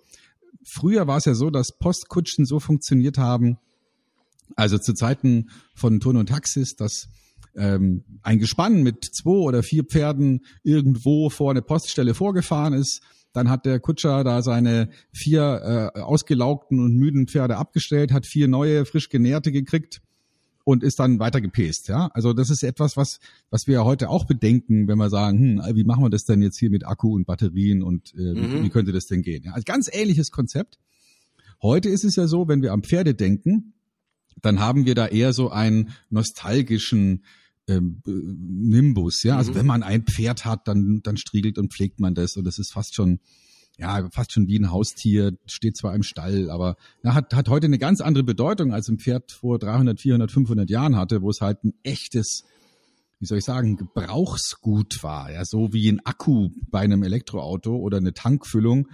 früher 0.63 1.07
war 1.07 1.17
es 1.17 1.25
ja 1.25 1.33
so, 1.33 1.49
dass 1.49 1.77
Postkutschen 1.77 2.45
so 2.45 2.59
funktioniert 2.59 3.17
haben, 3.17 3.57
also 4.55 4.77
zu 4.77 4.93
Zeiten 4.93 5.49
von 5.75 5.99
Ton 5.99 6.17
und 6.17 6.29
Taxis, 6.29 6.75
dass 6.75 7.07
ähm, 7.57 8.03
ein 8.21 8.39
Gespann 8.39 8.83
mit 8.83 9.03
zwei 9.03 9.31
oder 9.31 9.63
vier 9.63 9.83
Pferden 9.83 10.45
irgendwo 10.63 11.29
vor 11.29 11.51
eine 11.51 11.61
Poststelle 11.61 12.13
vorgefahren 12.13 12.73
ist. 12.73 13.01
Dann 13.33 13.49
hat 13.49 13.65
der 13.65 13.79
Kutscher 13.79 14.23
da 14.23 14.41
seine 14.41 14.89
vier 15.11 15.91
äh, 15.95 15.99
ausgelaugten 15.99 16.79
und 16.79 16.95
müden 16.95 17.27
Pferde 17.27 17.57
abgestellt, 17.57 18.11
hat 18.11 18.25
vier 18.25 18.47
neue, 18.47 18.85
frisch 18.85 19.09
genährte 19.09 19.51
gekriegt 19.51 20.01
und 20.63 20.83
ist 20.83 20.99
dann 20.99 21.19
weiter 21.19 21.39
gepest. 21.39 21.87
Ja, 21.87 22.09
also 22.13 22.33
das 22.33 22.49
ist 22.49 22.63
etwas, 22.63 22.97
was 22.97 23.19
was 23.49 23.67
wir 23.67 23.85
heute 23.85 24.09
auch 24.09 24.25
bedenken, 24.25 24.87
wenn 24.87 24.97
wir 24.97 25.09
sagen, 25.09 25.61
hm, 25.61 25.75
wie 25.75 25.83
machen 25.83 26.03
wir 26.03 26.09
das 26.09 26.25
denn 26.25 26.41
jetzt 26.41 26.57
hier 26.57 26.69
mit 26.69 26.85
Akku 26.85 27.15
und 27.15 27.25
Batterien 27.25 27.83
und 27.83 28.13
äh, 28.15 28.33
mhm. 28.33 28.63
wie 28.63 28.69
könnte 28.69 28.91
das 28.91 29.05
denn 29.05 29.21
gehen? 29.21 29.43
Ja, 29.43 29.53
also 29.53 29.63
ganz 29.65 29.89
ähnliches 29.91 30.31
Konzept. 30.31 30.79
Heute 31.61 31.89
ist 31.89 32.03
es 32.03 32.15
ja 32.15 32.27
so, 32.27 32.47
wenn 32.47 32.61
wir 32.61 32.71
am 32.71 32.83
Pferde 32.83 33.13
denken, 33.13 33.73
dann 34.41 34.59
haben 34.59 34.85
wir 34.85 34.95
da 34.95 35.07
eher 35.07 35.33
so 35.33 35.49
einen 35.49 35.91
nostalgischen 36.09 37.23
ähm, 37.67 38.01
Nimbus, 38.05 39.23
ja. 39.23 39.37
Also 39.37 39.51
mhm. 39.51 39.55
wenn 39.55 39.65
man 39.65 39.83
ein 39.83 40.03
Pferd 40.03 40.45
hat, 40.45 40.67
dann, 40.67 41.01
dann 41.03 41.17
striegelt 41.17 41.57
und 41.57 41.73
pflegt 41.73 41.99
man 41.99 42.15
das 42.15 42.35
und 42.37 42.45
das 42.45 42.59
ist 42.59 42.71
fast 42.71 42.95
schon, 42.95 43.19
ja, 43.77 44.07
fast 44.11 44.31
schon 44.31 44.47
wie 44.47 44.57
ein 44.57 44.71
Haustier, 44.71 45.37
steht 45.45 45.77
zwar 45.77 45.93
im 45.93 46.03
Stall, 46.03 46.49
aber 46.49 46.75
na, 47.03 47.13
hat, 47.13 47.33
hat 47.33 47.49
heute 47.49 47.65
eine 47.65 47.77
ganz 47.77 48.01
andere 48.01 48.23
Bedeutung, 48.23 48.73
als 48.73 48.87
ein 48.87 48.99
Pferd 48.99 49.31
vor 49.31 49.59
300, 49.59 49.99
400, 49.99 50.31
500 50.31 50.69
Jahren 50.69 50.95
hatte, 50.95 51.21
wo 51.21 51.29
es 51.29 51.41
halt 51.41 51.63
ein 51.63 51.73
echtes, 51.83 52.43
wie 53.19 53.25
soll 53.25 53.39
ich 53.39 53.45
sagen, 53.45 53.77
Gebrauchsgut 53.77 55.03
war, 55.03 55.31
ja, 55.31 55.43
so 55.45 55.73
wie 55.73 55.89
ein 55.89 56.05
Akku 56.05 56.49
bei 56.71 56.79
einem 56.79 57.03
Elektroauto 57.03 57.75
oder 57.75 57.97
eine 57.97 58.13
Tankfüllung. 58.13 58.87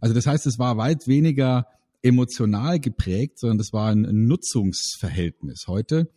Also 0.00 0.14
das 0.14 0.26
heißt, 0.26 0.46
es 0.46 0.58
war 0.58 0.76
weit 0.76 1.06
weniger 1.06 1.66
emotional 2.02 2.78
geprägt, 2.78 3.38
sondern 3.38 3.58
das 3.58 3.72
war 3.72 3.90
ein 3.90 4.26
Nutzungsverhältnis. 4.26 5.64
Heute 5.66 6.10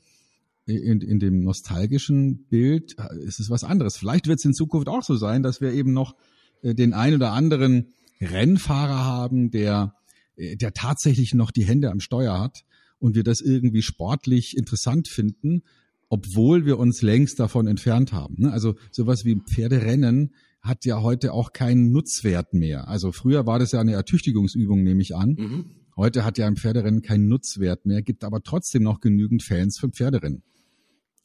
in, 0.78 1.02
in 1.02 1.20
dem 1.20 1.44
nostalgischen 1.44 2.46
Bild 2.46 2.96
äh, 2.98 3.24
ist 3.24 3.40
es 3.40 3.50
was 3.50 3.64
anderes. 3.64 3.98
Vielleicht 3.98 4.28
wird 4.28 4.40
es 4.40 4.46
in 4.46 4.54
Zukunft 4.54 4.88
auch 4.88 5.04
so 5.04 5.16
sein, 5.16 5.44
dass 5.44 5.62
wir 5.62 5.74
eben 5.74 5.94
noch 5.94 6.16
äh, 6.62 6.76
den 6.76 6.94
ein 6.94 7.14
oder 7.14 7.32
anderen 7.34 7.94
Rennfahrer 8.22 9.06
haben, 9.06 9.52
der, 9.52 9.96
äh, 10.36 10.56
der 10.56 10.74
tatsächlich 10.74 11.34
noch 11.34 11.52
die 11.52 11.66
Hände 11.66 11.92
am 11.92 12.00
Steuer 12.00 12.40
hat 12.40 12.64
und 13.00 13.16
wir 13.16 13.24
das 13.24 13.42
irgendwie 13.42 13.82
sportlich 13.82 14.58
interessant 14.58 15.08
finden, 15.08 15.64
obwohl 16.10 16.66
wir 16.66 16.80
uns 16.80 17.02
längst 17.02 17.40
davon 17.40 17.68
entfernt 17.68 18.14
haben. 18.14 18.36
Ne? 18.40 18.52
Also 18.52 18.76
sowas 18.92 19.26
wie 19.26 19.36
Pferderennen 19.36 20.34
hat 20.62 20.84
ja 20.86 21.02
heute 21.02 21.32
auch 21.34 21.54
keinen 21.54 21.92
Nutzwert 21.92 22.54
mehr. 22.54 22.88
Also 22.88 23.12
früher 23.12 23.46
war 23.46 23.60
das 23.60 23.72
ja 23.72 23.80
eine 23.80 23.94
Ertüchtigungsübung, 23.94 24.84
nehme 24.84 25.02
ich 25.02 25.16
an. 25.16 25.36
Mhm. 25.38 25.66
Heute 25.96 26.26
hat 26.26 26.38
ja 26.38 26.48
ein 26.48 26.58
Pferderennen 26.58 27.02
keinen 27.02 27.28
Nutzwert 27.28 27.86
mehr, 27.86 28.02
gibt 28.02 28.24
aber 28.24 28.42
trotzdem 28.42 28.84
noch 28.84 29.00
genügend 29.00 29.44
Fans 29.44 29.78
für 29.80 29.90
Pferderennen 29.90 30.44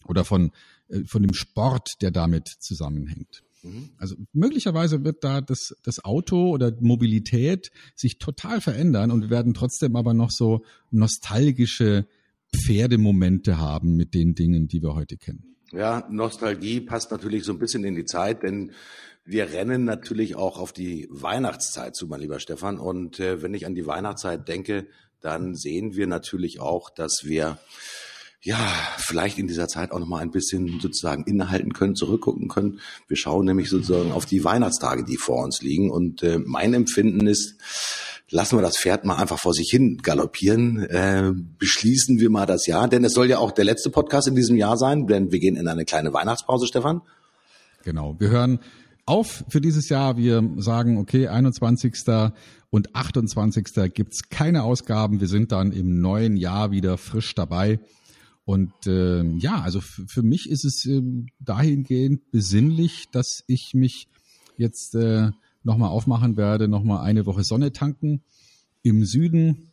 oder 0.07 0.25
von, 0.25 0.53
äh, 0.89 1.01
von 1.05 1.23
dem 1.23 1.35
Sport, 1.35 2.03
der 2.03 2.11
damit 2.11 2.49
zusammenhängt. 2.49 3.43
Mhm. 3.63 3.91
Also 3.99 4.17
möglicherweise 4.33 5.05
wird 5.05 5.25
da 5.25 5.41
das, 5.41 5.75
das 5.83 6.05
Auto 6.05 6.51
oder 6.51 6.73
Mobilität 6.81 7.71
sich 7.95 8.19
total 8.19 8.61
verändern 8.61 9.11
und 9.11 9.23
wir 9.23 9.31
werden 9.31 9.55
trotzdem 9.55 9.97
aber 9.97 10.15
noch 10.15 10.31
so 10.31 10.65
nostalgische 10.91 12.07
Pferdemomente 12.55 13.59
haben 13.59 13.97
mit 13.97 14.15
den 14.15 14.35
Dingen, 14.35 14.69
die 14.69 14.83
wir 14.83 14.95
heute 14.95 15.17
kennen. 15.17 15.57
Ja, 15.73 16.07
Nostalgie 16.09 16.81
passt 16.81 17.11
natürlich 17.11 17.45
so 17.45 17.53
ein 17.53 17.59
bisschen 17.59 17.85
in 17.85 17.97
die 17.97 18.05
Zeit, 18.05 18.45
denn 18.45 18.73
wir 19.25 19.53
rennen 19.53 19.85
natürlich 19.85 20.37
auch 20.37 20.59
auf 20.59 20.73
die 20.73 21.09
Weihnachtszeit 21.11 21.97
zu, 21.97 22.07
mein 22.07 22.21
lieber 22.21 22.39
Stefan. 22.39 22.79
Und 22.79 23.19
äh, 23.19 23.43
wenn 23.43 23.55
ich 23.55 23.67
an 23.67 23.75
die 23.75 23.87
Weihnachtszeit 23.87 24.47
denke, 24.47 24.87
dann 25.21 25.55
sehen 25.55 25.97
wir 25.97 26.07
natürlich 26.07 26.61
auch, 26.61 26.91
dass 26.91 27.23
wir 27.25 27.59
ja, 28.45 28.59
vielleicht 28.99 29.39
in 29.39 29.47
dieser 29.47 29.69
Zeit 29.69 29.91
auch 29.91 29.99
noch 29.99 30.07
mal 30.07 30.21
ein 30.21 30.31
bisschen 30.31 30.79
sozusagen 30.79 31.25
innehalten 31.25 31.73
können, 31.73 31.97
zurückgucken 31.97 32.49
können. 32.49 32.81
Wir 33.09 33.17
schauen 33.17 33.47
nämlich 33.47 33.71
sozusagen 33.71 34.13
auf 34.13 34.27
die 34.27 34.45
Weihnachtstage, 34.45 35.03
die 35.03 35.17
vor 35.17 35.43
uns 35.43 35.63
liegen. 35.63 35.91
Und 35.91 36.23
äh, 36.23 36.39
mein 36.45 36.75
Empfinden 36.75 37.27
ist, 37.27 37.57
lassen 38.29 38.59
wir 38.59 38.63
das 38.63 38.77
Pferd 38.77 39.07
mal 39.07 39.17
einfach 39.17 39.39
vor 39.39 39.55
sich 39.55 39.71
hin 39.71 39.99
galoppieren, 40.03 40.83
äh, 40.85 41.33
beschließen 41.59 42.21
wir 42.21 42.29
mal 42.29 42.45
das 42.45 42.67
Jahr, 42.67 42.87
denn 42.87 43.03
es 43.05 43.15
soll 43.15 43.31
ja 43.31 43.39
auch 43.39 43.51
der 43.51 43.65
letzte 43.65 43.89
Podcast 43.89 44.29
in 44.29 44.35
diesem 44.35 44.57
Jahr 44.57 44.77
sein, 44.77 45.07
denn 45.07 45.33
wir 45.33 45.39
gehen 45.39 45.57
in 45.57 45.67
eine 45.67 45.87
kleine 45.87 46.13
Weihnachtspause, 46.13 46.67
Stefan. 46.67 47.01
Genau, 47.83 48.17
wir 48.19 48.29
hören 48.29 48.61
auf 49.07 49.45
für 49.49 49.63
dieses 49.63 49.89
Jahr. 49.89 50.19
Wir 50.19 50.43
sagen, 50.57 50.99
okay, 50.99 51.29
21. 51.29 51.95
und 52.69 52.95
28. 52.95 53.93
gibt's 53.95 54.29
keine 54.29 54.65
Ausgaben. 54.65 55.21
Wir 55.21 55.29
sind 55.29 55.53
dann 55.53 55.73
im 55.73 56.01
neuen 56.01 56.37
Jahr 56.37 56.71
wieder 56.71 56.99
frisch 56.99 57.35
dabei. 57.35 57.79
Und 58.45 58.73
äh, 58.87 59.23
ja, 59.39 59.63
also 59.63 59.81
für 59.81 60.23
mich 60.23 60.51
ist 60.51 60.65
es 60.65 60.85
äh, 60.85 61.03
dahingehend 61.41 62.31
besinnlich, 62.31 63.07
dass 63.11 63.43
ich 63.47 63.73
mich 63.73 64.09
jetzt 64.57 64.95
äh, 64.95 65.31
nochmal 65.63 65.89
aufmachen 65.89 66.37
werde, 66.37 66.69
nochmal 66.69 67.05
eine 67.05 67.25
Woche 67.27 67.43
Sonne 67.43 67.73
tanken 67.73 68.23
im 68.83 69.05
Süden, 69.07 69.71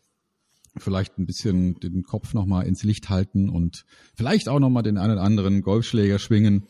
vielleicht 0.78 1.18
ein 1.18 1.26
bisschen 1.26 1.80
den 1.82 2.04
Kopf 2.04 2.34
nochmal 2.34 2.66
ins 2.66 2.84
Licht 2.84 3.10
halten 3.10 3.50
und 3.50 3.86
vielleicht 4.16 4.48
auch 4.48 4.60
nochmal 4.60 4.84
den 4.84 4.98
einen 4.98 5.14
oder 5.14 5.24
anderen 5.24 5.62
Golfschläger 5.62 6.18
schwingen, 6.18 6.64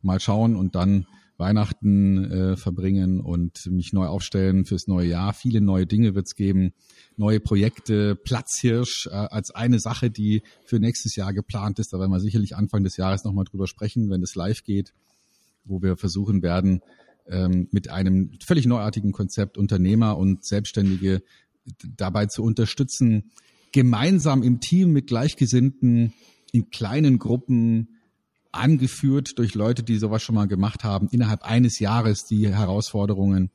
mal 0.00 0.20
schauen 0.20 0.56
und 0.56 0.74
dann 0.74 1.06
Weihnachten 1.42 2.30
äh, 2.30 2.56
verbringen 2.56 3.20
und 3.20 3.66
mich 3.66 3.92
neu 3.92 4.06
aufstellen 4.06 4.64
fürs 4.64 4.86
neue 4.86 5.08
Jahr. 5.08 5.32
Viele 5.32 5.60
neue 5.60 5.86
Dinge 5.86 6.14
wird 6.14 6.26
es 6.28 6.36
geben, 6.36 6.72
neue 7.16 7.40
Projekte, 7.40 8.14
Platzhirsch 8.14 9.08
äh, 9.08 9.10
als 9.10 9.50
eine 9.50 9.80
Sache, 9.80 10.08
die 10.08 10.42
für 10.64 10.78
nächstes 10.78 11.16
Jahr 11.16 11.32
geplant 11.32 11.80
ist. 11.80 11.92
Da 11.92 11.98
werden 11.98 12.12
wir 12.12 12.20
sicherlich 12.20 12.54
Anfang 12.54 12.84
des 12.84 12.96
Jahres 12.96 13.24
nochmal 13.24 13.44
drüber 13.44 13.66
sprechen, 13.66 14.08
wenn 14.08 14.22
es 14.22 14.36
live 14.36 14.62
geht. 14.62 14.92
wo 15.64 15.80
wir 15.80 15.96
versuchen 15.96 16.42
werden, 16.42 16.80
ähm, 17.28 17.68
mit 17.70 17.88
einem 17.88 18.30
völlig 18.44 18.66
neuartigen 18.66 19.12
Konzept 19.12 19.56
Unternehmer 19.58 20.16
und 20.18 20.44
Selbstständige 20.44 21.22
dabei 21.96 22.26
zu 22.26 22.42
unterstützen, 22.42 23.30
gemeinsam 23.72 24.42
im 24.42 24.60
Team 24.60 24.92
mit 24.92 25.06
Gleichgesinnten 25.06 26.12
in 26.52 26.70
kleinen 26.70 27.18
Gruppen 27.18 27.88
angeführt 28.52 29.38
durch 29.38 29.54
Leute, 29.54 29.82
die 29.82 29.96
sowas 29.96 30.22
schon 30.22 30.34
mal 30.34 30.46
gemacht 30.46 30.84
haben, 30.84 31.08
innerhalb 31.10 31.42
eines 31.42 31.78
Jahres 31.78 32.24
die 32.24 32.48
Herausforderungen 32.48 33.50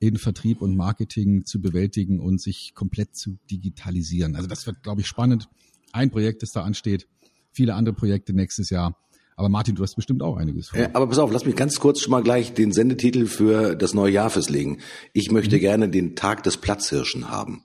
in 0.00 0.16
Vertrieb 0.16 0.60
und 0.60 0.76
Marketing 0.76 1.44
zu 1.44 1.60
bewältigen 1.60 2.20
und 2.20 2.40
sich 2.40 2.72
komplett 2.74 3.14
zu 3.14 3.38
digitalisieren. 3.50 4.34
Also 4.34 4.48
das 4.48 4.66
wird, 4.66 4.82
glaube 4.82 5.02
ich, 5.02 5.06
spannend. 5.06 5.48
Ein 5.92 6.10
Projekt, 6.10 6.42
das 6.42 6.50
da 6.50 6.62
ansteht, 6.62 7.06
viele 7.52 7.74
andere 7.74 7.94
Projekte 7.94 8.32
nächstes 8.32 8.70
Jahr. 8.70 8.96
Aber 9.40 9.48
Martin, 9.48 9.74
du 9.74 9.82
hast 9.82 9.94
bestimmt 9.94 10.22
auch 10.22 10.36
einiges 10.36 10.68
vor. 10.68 10.78
Ja, 10.78 10.90
aber 10.92 11.06
pass 11.06 11.18
auf, 11.18 11.32
lass 11.32 11.46
mich 11.46 11.56
ganz 11.56 11.80
kurz 11.80 12.02
schon 12.02 12.10
mal 12.10 12.22
gleich 12.22 12.52
den 12.52 12.72
Sendetitel 12.72 13.24
für 13.24 13.74
das 13.74 13.94
neue 13.94 14.12
Jahr 14.12 14.28
festlegen. 14.28 14.80
Ich 15.14 15.30
möchte 15.30 15.56
mhm. 15.56 15.60
gerne 15.60 15.88
den 15.88 16.14
Tag 16.14 16.42
des 16.42 16.58
Platzhirschen 16.58 17.30
haben. 17.30 17.62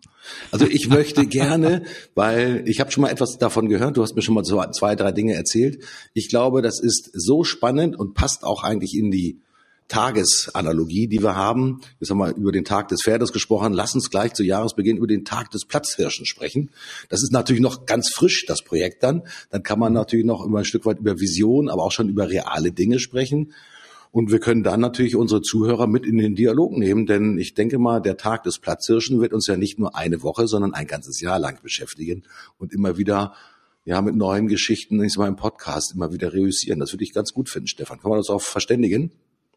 Also 0.52 0.66
ich 0.68 0.88
möchte 0.88 1.26
gerne, 1.28 1.84
weil 2.14 2.64
ich 2.66 2.80
habe 2.80 2.92
schon 2.92 3.02
mal 3.02 3.10
etwas 3.10 3.40
davon 3.40 3.68
gehört, 3.68 3.98
du 3.98 4.04
hast 4.04 4.16
mir 4.16 4.22
schon 4.22 4.36
mal 4.36 4.46
zwei, 4.46 4.96
drei 4.96 5.12
Dinge 5.12 5.34
erzählt. 5.34 5.84
Ich 6.14 6.30
glaube, 6.30 6.62
das 6.62 6.80
ist 6.80 7.10
so 7.12 7.44
spannend 7.44 8.00
und 8.00 8.14
passt 8.14 8.46
auch 8.46 8.64
eigentlich 8.64 8.96
in 8.96 9.12
die 9.12 9.42
Tagesanalogie, 9.88 11.08
die 11.08 11.22
wir 11.22 11.36
haben. 11.36 11.82
Jetzt 12.00 12.10
haben 12.10 12.18
wir 12.18 12.36
über 12.36 12.52
den 12.52 12.66
Tag 12.66 12.88
des 12.88 13.04
Pferdes 13.04 13.32
gesprochen. 13.32 13.74
Lass 13.74 13.94
uns 13.94 14.10
gleich 14.10 14.34
zu 14.34 14.44
Jahresbeginn 14.44 14.98
über 14.98 15.08
den 15.08 15.26
Tag 15.26 15.52
des 15.52 15.66
Platzhirschen 15.66 16.26
sprechen. 16.26 16.72
Das 17.10 17.22
ist 17.22 17.32
natürlich 17.32 17.62
noch 17.62 17.86
ganz 17.86 18.10
frisch, 18.14 18.46
das 18.48 18.64
Projekt 18.64 19.04
dann. 19.04 19.24
Dann 19.52 19.64
kann 19.64 19.80
man 19.80 19.94
natürlich 19.94 20.26
noch 20.26 20.44
über 20.46 20.60
ein 20.60 20.66
Stück 20.66 20.86
weit 20.86 21.00
über 21.00 21.20
Vision, 21.20 21.70
aber 21.70 21.84
auch 21.84 21.92
schon 21.92 22.10
über 22.10 22.30
reale 22.30 22.72
Dinge 22.72 23.00
sprechen. 23.00 23.54
Und 24.12 24.32
wir 24.32 24.40
können 24.40 24.64
dann 24.64 24.80
natürlich 24.80 25.16
unsere 25.18 25.42
Zuhörer 25.42 25.88
mit 25.88 26.06
in 26.06 26.18
den 26.18 26.36
Dialog 26.36 26.78
nehmen, 26.78 27.06
denn 27.06 27.38
ich 27.38 27.54
denke 27.54 27.78
mal, 27.78 28.02
der 28.02 28.16
Tag 28.16 28.44
des 28.44 28.60
Platzhirschen 28.60 29.20
wird 29.20 29.34
uns 29.34 29.46
ja 29.46 29.58
nicht 29.58 29.78
nur 29.78 29.96
eine 29.96 30.24
Woche, 30.24 30.48
sondern 30.48 30.74
ein 30.74 30.88
ganzes 30.88 31.20
Jahr 31.20 31.38
lang 31.38 31.62
beschäftigen 31.62 32.24
und 32.58 32.72
immer 32.72 32.98
wieder 32.98 33.34
ja, 33.84 34.02
mit 34.02 34.16
neuen 34.16 34.48
Geschichten, 34.48 35.04
ich 35.04 35.14
sag 35.14 35.20
mal 35.20 35.28
im 35.28 35.36
Podcast 35.36 35.94
immer 35.94 36.14
wieder 36.14 36.34
reüssieren. 36.34 36.80
Das 36.80 36.94
würde 36.94 37.04
ich 37.04 37.14
ganz 37.14 37.34
gut 37.34 37.50
finden, 37.50 37.68
Stefan. 37.68 38.00
Kann 38.00 38.10
man 38.10 38.18
das 38.20 38.30
auch 38.30 38.42
verständigen? 38.42 39.12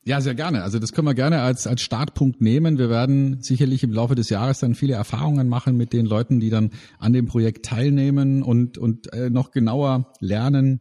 Ja, 0.05 0.21
sehr 0.21 0.35
gerne. 0.35 0.63
Also 0.63 0.79
das 0.79 0.93
können 0.93 1.07
wir 1.07 1.15
gerne 1.15 1.43
als, 1.43 1.67
als 1.67 1.83
Startpunkt 1.83 2.41
nehmen. 2.41 2.79
Wir 2.79 2.89
werden 2.89 3.43
sicherlich 3.43 3.83
im 3.83 3.93
Laufe 3.93 4.15
des 4.15 4.31
Jahres 4.31 4.59
dann 4.61 4.75
viele 4.75 4.95
Erfahrungen 4.95 5.49
machen 5.49 5.77
mit 5.77 5.93
den 5.93 6.07
Leuten, 6.07 6.41
die 6.41 6.51
dann 6.51 6.71
an 6.99 7.13
dem 7.13 7.27
Projekt 7.27 7.67
teilnehmen 7.67 8.43
und, 8.43 8.79
und 8.79 9.13
äh, 9.13 9.29
noch 9.29 9.51
genauer 9.51 10.13
lernen, 10.21 10.81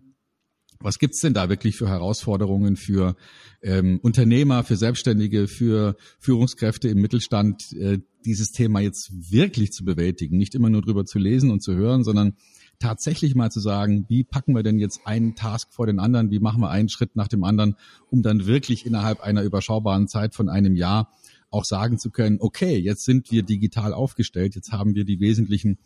was 0.79 0.99
gibt's 0.99 1.21
denn 1.21 1.33
da 1.33 1.49
wirklich 1.49 1.75
für 1.75 1.89
Herausforderungen 1.89 2.75
für 2.75 3.15
ähm, 3.61 3.99
Unternehmer, 4.01 4.63
für 4.63 4.75
Selbstständige, 4.75 5.47
für 5.47 5.95
Führungskräfte 6.19 6.87
im 6.87 7.01
Mittelstand, 7.01 7.73
äh, 7.73 7.99
dieses 8.25 8.51
Thema 8.51 8.79
jetzt 8.79 9.11
wirklich 9.31 9.71
zu 9.71 9.83
bewältigen? 9.83 10.37
Nicht 10.37 10.55
immer 10.55 10.69
nur 10.69 10.81
drüber 10.81 11.05
zu 11.05 11.17
lesen 11.17 11.49
und 11.49 11.63
zu 11.63 11.73
hören, 11.73 12.03
sondern 12.03 12.35
tatsächlich 12.79 13.35
mal 13.35 13.51
zu 13.51 13.59
sagen, 13.59 14.05
wie 14.07 14.23
packen 14.23 14.55
wir 14.55 14.63
denn 14.63 14.79
jetzt 14.79 15.01
einen 15.05 15.35
Task 15.35 15.73
vor 15.73 15.87
den 15.87 15.99
anderen, 15.99 16.31
wie 16.31 16.39
machen 16.39 16.61
wir 16.61 16.69
einen 16.69 16.89
Schritt 16.89 17.15
nach 17.15 17.27
dem 17.27 17.43
anderen, 17.43 17.75
um 18.09 18.21
dann 18.21 18.45
wirklich 18.45 18.85
innerhalb 18.85 19.21
einer 19.21 19.43
überschaubaren 19.43 20.07
Zeit 20.07 20.35
von 20.35 20.49
einem 20.49 20.75
Jahr 20.75 21.11
auch 21.49 21.65
sagen 21.65 21.97
zu 21.97 22.11
können, 22.11 22.37
okay, 22.39 22.77
jetzt 22.77 23.05
sind 23.05 23.31
wir 23.31 23.43
digital 23.43 23.93
aufgestellt, 23.93 24.55
jetzt 24.55 24.71
haben 24.71 24.95
wir 24.95 25.05
die 25.05 25.19
wesentlichen 25.19 25.77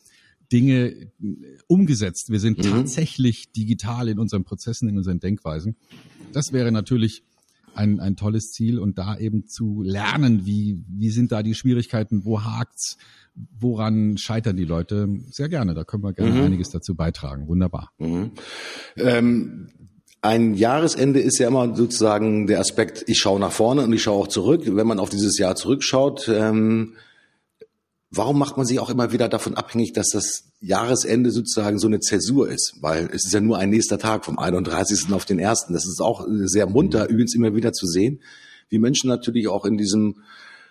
Dinge 0.52 1.12
umgesetzt. 1.68 2.30
Wir 2.30 2.40
sind 2.40 2.58
mhm. 2.58 2.64
tatsächlich 2.64 3.52
digital 3.54 4.10
in 4.10 4.20
unseren 4.20 4.44
Prozessen, 4.44 4.90
in 4.90 4.98
unseren 4.98 5.20
Denkweisen. 5.20 5.78
Das 6.34 6.52
wäre 6.52 6.72
natürlich 6.72 7.24
ein, 7.76 8.00
ein 8.00 8.16
tolles 8.16 8.52
Ziel 8.52 8.80
und 8.80 8.98
da 8.98 9.18
eben 9.18 9.48
zu 9.48 9.82
lernen, 9.82 10.46
wie, 10.46 10.84
wie 10.88 11.10
sind 11.10 11.32
da 11.32 11.44
die 11.44 11.56
Schwierigkeiten, 11.56 12.26
wo 12.26 12.44
hakt's, 12.44 12.98
woran 13.60 14.18
scheitern 14.18 14.58
die 14.58 14.66
Leute? 14.66 15.08
Sehr 15.30 15.50
gerne, 15.50 15.74
da 15.74 15.84
können 15.84 16.04
wir 16.04 16.14
gerne 16.14 16.32
mhm. 16.32 16.46
einiges 16.46 16.70
dazu 16.70 16.96
beitragen. 16.96 17.48
Wunderbar. 17.48 17.92
Mhm. 17.98 18.32
Ähm, 18.98 19.70
ein 20.22 20.54
Jahresende 20.54 21.20
ist 21.20 21.40
ja 21.40 21.48
immer 21.48 21.76
sozusagen 21.76 22.46
der 22.46 22.60
Aspekt, 22.60 23.04
ich 23.08 23.18
schaue 23.18 23.40
nach 23.40 23.52
vorne 23.52 23.84
und 23.84 23.94
ich 23.94 24.04
schaue 24.04 24.24
auch 24.24 24.28
zurück. 24.28 24.64
Wenn 24.66 24.86
man 24.86 25.00
auf 25.00 25.10
dieses 25.10 25.38
Jahr 25.40 25.56
zurückschaut, 25.56 26.28
ähm, 26.28 26.94
warum 28.12 28.38
macht 28.38 28.56
man 28.56 28.68
sich 28.68 28.80
auch 28.80 28.92
immer 28.92 29.12
wieder 29.12 29.30
davon 29.30 29.56
abhängig, 29.56 29.94
dass 29.94 30.10
das 30.10 30.51
Jahresende 30.62 31.32
sozusagen 31.32 31.80
so 31.80 31.88
eine 31.88 32.00
Zäsur 32.00 32.50
ist? 32.50 32.76
Weil 32.82 33.10
es 33.12 33.26
ist 33.26 33.34
ja 33.34 33.42
nur 33.42 33.58
ein 33.58 33.70
nächster 33.70 33.98
Tag 33.98 34.24
vom 34.24 34.40
31. 34.40 35.12
auf 35.12 35.26
den 35.26 35.44
1. 35.44 35.68
Das 35.70 35.86
ist 35.86 36.02
auch 36.02 36.26
sehr 36.28 36.68
munter, 36.68 37.10
übrigens 37.10 37.36
immer 37.36 37.56
wieder 37.56 37.74
zu 37.74 37.88
sehen, 37.88 38.22
wie 38.70 38.80
Menschen 38.80 39.10
natürlich 39.10 39.48
auch 39.48 39.66
in 39.66 39.78
diesem 39.78 40.22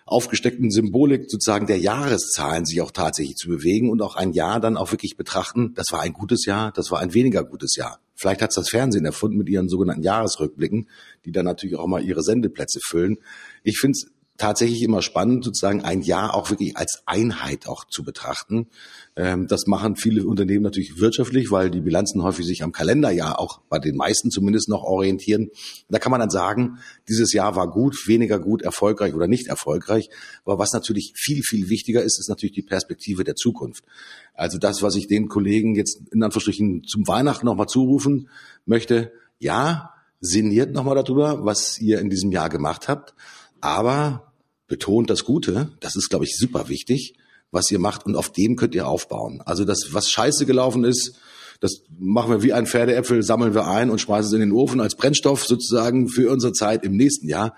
aufgesteckten 0.07 0.71
Symbolik 0.71 1.31
sozusagen 1.31 1.67
der 1.67 1.79
Jahreszahlen 1.79 2.65
sich 2.65 2.81
auch 2.81 2.91
tatsächlich 2.91 3.37
zu 3.37 3.49
bewegen 3.49 3.91
und 3.91 4.03
auch 4.03 4.17
ein 4.17 4.33
Jahr 4.33 4.61
dann 4.61 4.77
auch 4.77 4.91
wirklich 4.91 5.17
betrachten, 5.17 5.73
das 5.75 5.87
war 5.93 6.01
ein 6.01 6.13
gutes 6.13 6.47
Jahr, 6.47 6.73
das 6.73 6.91
war 6.91 6.99
ein 6.99 7.15
weniger 7.15 7.45
gutes 7.45 7.77
Jahr. 7.77 8.01
Vielleicht 8.17 8.43
hat 8.43 8.51
es 8.51 8.57
das 8.57 8.69
Fernsehen 8.69 9.05
erfunden 9.05 9.39
mit 9.39 9.49
ihren 9.49 9.69
sogenannten 9.69 10.03
Jahresrückblicken, 10.03 10.89
die 11.25 11.33
dann 11.33 11.45
natürlich 11.45 11.77
auch 11.77 11.87
mal 11.87 12.03
ihre 12.03 12.23
Sendeplätze 12.23 12.81
füllen. 12.83 13.19
Ich 13.63 13.79
finde 13.79 13.93
es 13.93 14.11
tatsächlich 14.41 14.83
immer 14.83 15.03
spannend, 15.03 15.45
sozusagen 15.45 15.83
ein 15.83 16.01
Jahr 16.01 16.33
auch 16.35 16.49
wirklich 16.49 16.75
als 16.75 17.03
Einheit 17.05 17.69
auch 17.69 17.85
zu 17.85 18.03
betrachten. 18.03 18.69
Ähm, 19.15 19.47
das 19.47 19.67
machen 19.67 19.97
viele 19.97 20.27
Unternehmen 20.27 20.63
natürlich 20.63 20.99
wirtschaftlich, 20.99 21.51
weil 21.51 21.71
die 21.71 21.83
Bilanzen 21.83 22.23
häufig 22.23 22.47
sich 22.47 22.63
am 22.63 22.73
Kalenderjahr 22.73 23.39
auch 23.39 23.61
bei 23.69 23.79
den 23.79 23.97
meisten 23.97 24.31
zumindest 24.31 24.71
noch 24.71 24.83
orientieren. 24.83 25.51
Da 25.91 25.99
kann 25.99 26.11
man 26.11 26.21
dann 26.21 26.31
sagen, 26.31 26.79
dieses 27.07 27.35
Jahr 27.35 27.55
war 27.55 27.71
gut, 27.71 28.07
weniger 28.07 28.39
gut, 28.39 28.63
erfolgreich 28.63 29.13
oder 29.13 29.29
nicht 29.29 29.47
erfolgreich. 29.47 30.09
Aber 30.47 30.59
was 30.59 30.73
natürlich 30.73 31.13
viel, 31.17 31.43
viel 31.43 31.69
wichtiger 31.69 32.03
ist, 32.03 32.19
ist 32.19 32.31
natürlich 32.31 32.55
die 32.55 32.63
Perspektive 32.63 33.25
der 33.25 33.35
Zukunft. 33.35 33.85
Also 34.33 34.57
das, 34.57 34.81
was 34.81 34.97
ich 34.97 35.07
den 35.07 35.29
Kollegen 35.29 35.75
jetzt 35.75 36.01
in 36.13 36.23
Anführungsstrichen 36.23 36.85
zum 36.85 37.07
Weihnachten 37.07 37.45
nochmal 37.45 37.67
zurufen 37.67 38.31
möchte, 38.65 39.13
ja, 39.39 39.91
sinniert 40.23 40.73
nochmal 40.73 40.95
darüber, 40.95 41.45
was 41.45 41.79
ihr 41.79 41.99
in 41.99 42.09
diesem 42.09 42.33
Jahr 42.33 42.49
gemacht 42.49 42.89
habt. 42.89 43.15
Aber 43.61 44.30
betont 44.71 45.11
das 45.11 45.25
Gute. 45.25 45.73
Das 45.81 45.97
ist, 45.97 46.09
glaube 46.09 46.25
ich, 46.25 46.37
super 46.37 46.69
wichtig, 46.69 47.15
was 47.51 47.71
ihr 47.71 47.81
macht. 47.81 48.07
Und 48.07 48.17
auf 48.17 48.33
dem 48.33 48.57
könnt 48.57 48.75
ihr 48.75 48.87
aufbauen. 48.89 49.43
Also 49.45 49.67
das, 49.67 49.89
was 49.91 50.11
scheiße 50.11 50.47
gelaufen 50.47 50.85
ist, 50.85 51.19
das 51.59 51.83
machen 51.99 52.31
wir 52.31 52.43
wie 52.43 52.55
ein 52.55 52.67
Pferdeäpfel, 52.67 53.23
sammeln 53.23 53.53
wir 53.53 53.67
ein 53.67 53.91
und 53.91 54.01
schmeißen 54.01 54.29
es 54.29 54.33
in 54.33 54.41
den 54.41 54.53
Ofen 54.53 54.81
als 54.81 54.95
Brennstoff 54.95 55.45
sozusagen 55.45 56.09
für 56.09 56.31
unsere 56.31 56.55
Zeit 56.55 56.85
im 56.85 56.97
nächsten 56.97 57.29
Jahr. 57.29 57.55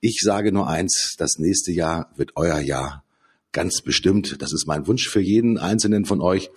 Ich 0.00 0.20
sage 0.22 0.52
nur 0.52 0.68
eins, 0.68 1.16
das 1.18 1.38
nächste 1.38 1.72
Jahr 1.72 2.10
wird 2.16 2.32
euer 2.36 2.60
Jahr. 2.60 3.04
Ganz 3.50 3.82
bestimmt. 3.82 4.40
Das 4.40 4.54
ist 4.54 4.66
mein 4.66 4.86
Wunsch 4.86 5.08
für 5.08 5.20
jeden 5.20 5.58
einzelnen 5.58 6.06
von 6.06 6.22
euch. 6.22 6.50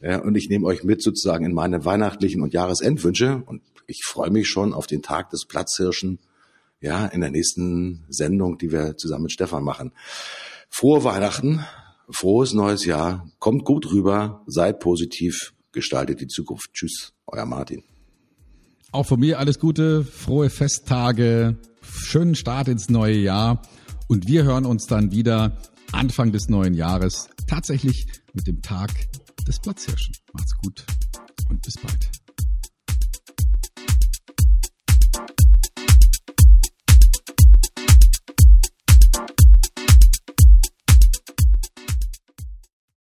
Ja, 0.00 0.20
und 0.20 0.36
ich 0.36 0.48
nehme 0.48 0.66
euch 0.66 0.84
mit 0.84 1.02
sozusagen 1.02 1.44
in 1.44 1.54
meine 1.54 1.84
weihnachtlichen 1.84 2.42
und 2.42 2.52
Jahresendwünsche. 2.52 3.42
Und 3.46 3.62
ich 3.88 4.04
freue 4.04 4.30
mich 4.30 4.46
schon 4.46 4.74
auf 4.74 4.86
den 4.86 5.02
Tag 5.02 5.30
des 5.30 5.46
Platzhirschen 5.46 6.20
ja, 6.80 7.06
in 7.06 7.20
der 7.20 7.30
nächsten 7.30 8.04
Sendung, 8.08 8.58
die 8.58 8.72
wir 8.72 8.96
zusammen 8.96 9.24
mit 9.24 9.32
Stefan 9.32 9.64
machen. 9.64 9.92
Frohe 10.70 11.04
Weihnachten, 11.04 11.64
frohes 12.10 12.52
neues 12.52 12.84
Jahr, 12.84 13.28
kommt 13.38 13.64
gut 13.64 13.90
rüber, 13.90 14.42
seid 14.46 14.80
positiv, 14.80 15.54
gestaltet 15.72 16.20
die 16.20 16.28
Zukunft. 16.28 16.72
Tschüss, 16.72 17.12
euer 17.26 17.46
Martin. 17.46 17.82
Auch 18.90 19.06
von 19.06 19.20
mir 19.20 19.38
alles 19.38 19.58
Gute, 19.58 20.04
frohe 20.04 20.50
Festtage, 20.50 21.58
schönen 21.82 22.34
Start 22.34 22.68
ins 22.68 22.88
neue 22.88 23.16
Jahr 23.16 23.62
und 24.08 24.26
wir 24.26 24.44
hören 24.44 24.64
uns 24.64 24.86
dann 24.86 25.12
wieder 25.12 25.58
Anfang 25.92 26.32
des 26.32 26.48
neuen 26.48 26.74
Jahres 26.74 27.28
tatsächlich 27.46 28.06
mit 28.32 28.46
dem 28.46 28.62
Tag 28.62 28.90
des 29.46 29.60
Platzhirschen. 29.60 30.14
Macht's 30.32 30.56
gut 30.56 30.84
und 31.50 31.62
bis 31.62 31.74
bald. 31.74 32.17